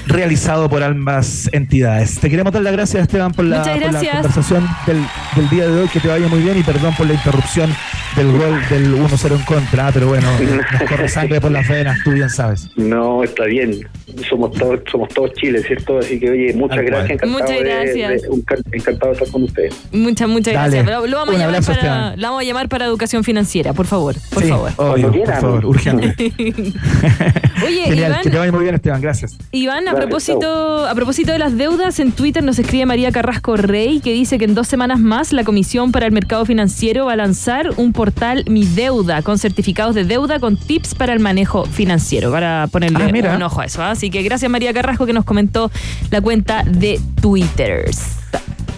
[0.06, 2.20] realizado por ambas entidades.
[2.20, 4.98] Te queremos dar las gracias, Esteban, por la, por conversación del,
[5.34, 7.74] del día de hoy, que te vaya muy bien y perdón por la interrupción
[8.14, 10.28] del gol del 1-0 en contra, pero bueno,
[10.78, 12.68] nos corre sangre por las venas, tú bien sabes.
[12.76, 13.88] No, está bien.
[14.28, 15.98] Somos todos, somos todos Chile, ¿cierto?
[15.98, 16.86] Así que, oye, muchas cual.
[16.86, 17.10] gracias.
[17.10, 18.22] Encantado Muchas de- gracias.
[18.22, 19.74] de- un ca- encantado de estar con ustedes.
[19.90, 20.76] Muchas, muchas Dale.
[20.82, 20.86] gracias.
[21.00, 22.20] Lo, lo vamos a Un llamar abrazo, para, Esteban.
[22.20, 24.14] la vamos a llamar para educación financiera, por favor.
[24.32, 24.70] Por Sí, favor.
[24.76, 26.14] obvio, por favor, urgente.
[27.66, 29.36] Oye, Genial, Iván, que te vaya muy bien, Esteban, gracias.
[29.52, 33.56] Iván, a Gracias, propósito, a propósito de las deudas, en Twitter nos escribe María Carrasco
[33.56, 37.12] Rey que dice que en dos semanas más la Comisión para el Mercado Financiero va
[37.12, 41.64] a lanzar un portal Mi Deuda con certificados de deuda con tips para el manejo
[41.64, 43.82] financiero, para ponerle Ah, un ojo a eso.
[43.82, 43.92] ¿ah?
[43.92, 45.70] Así que gracias María Carrasco que nos comentó
[46.10, 47.84] la cuenta de Twitter.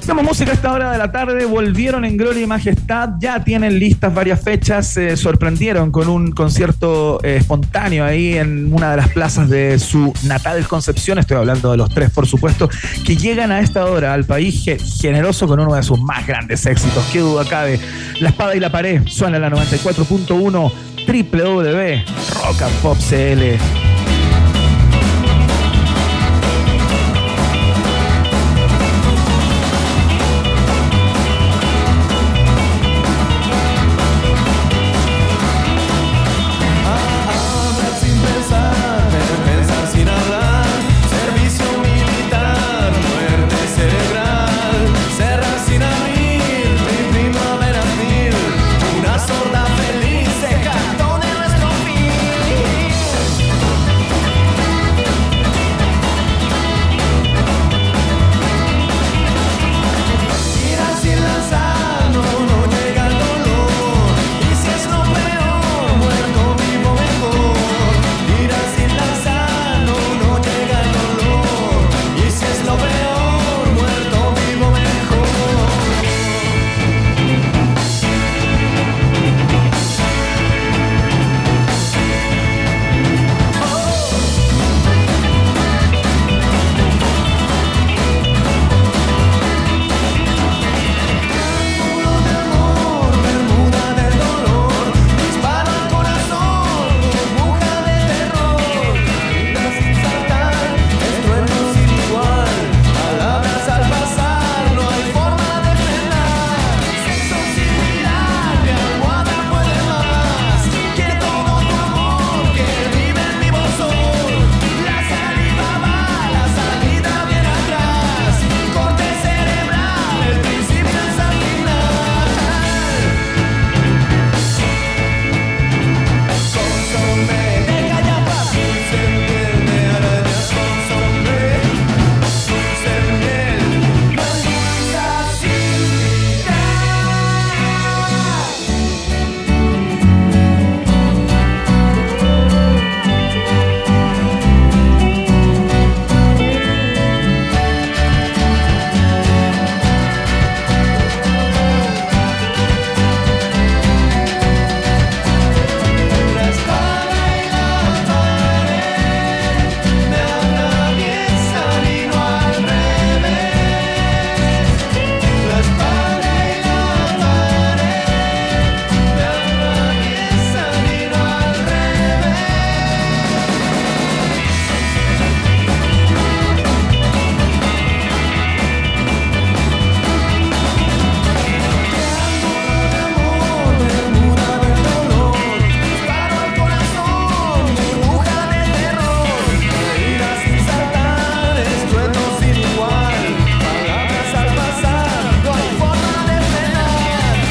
[0.06, 3.80] Tenemos música a esta hora de la tarde, volvieron en Gloria y Majestad, ya tienen
[3.80, 9.08] listas varias fechas, se sorprendieron con un concierto eh, espontáneo ahí en una de las
[9.08, 12.70] plazas de su natal Concepción, estoy hablando de los tres por supuesto,
[13.04, 16.64] que llegan a esta hora al país ge- generoso con uno de sus más grandes
[16.66, 17.80] éxitos, qué duda cabe,
[18.20, 20.72] La Espada y la Pared, suena en la 94.1
[21.06, 23.95] www.rockandpopcl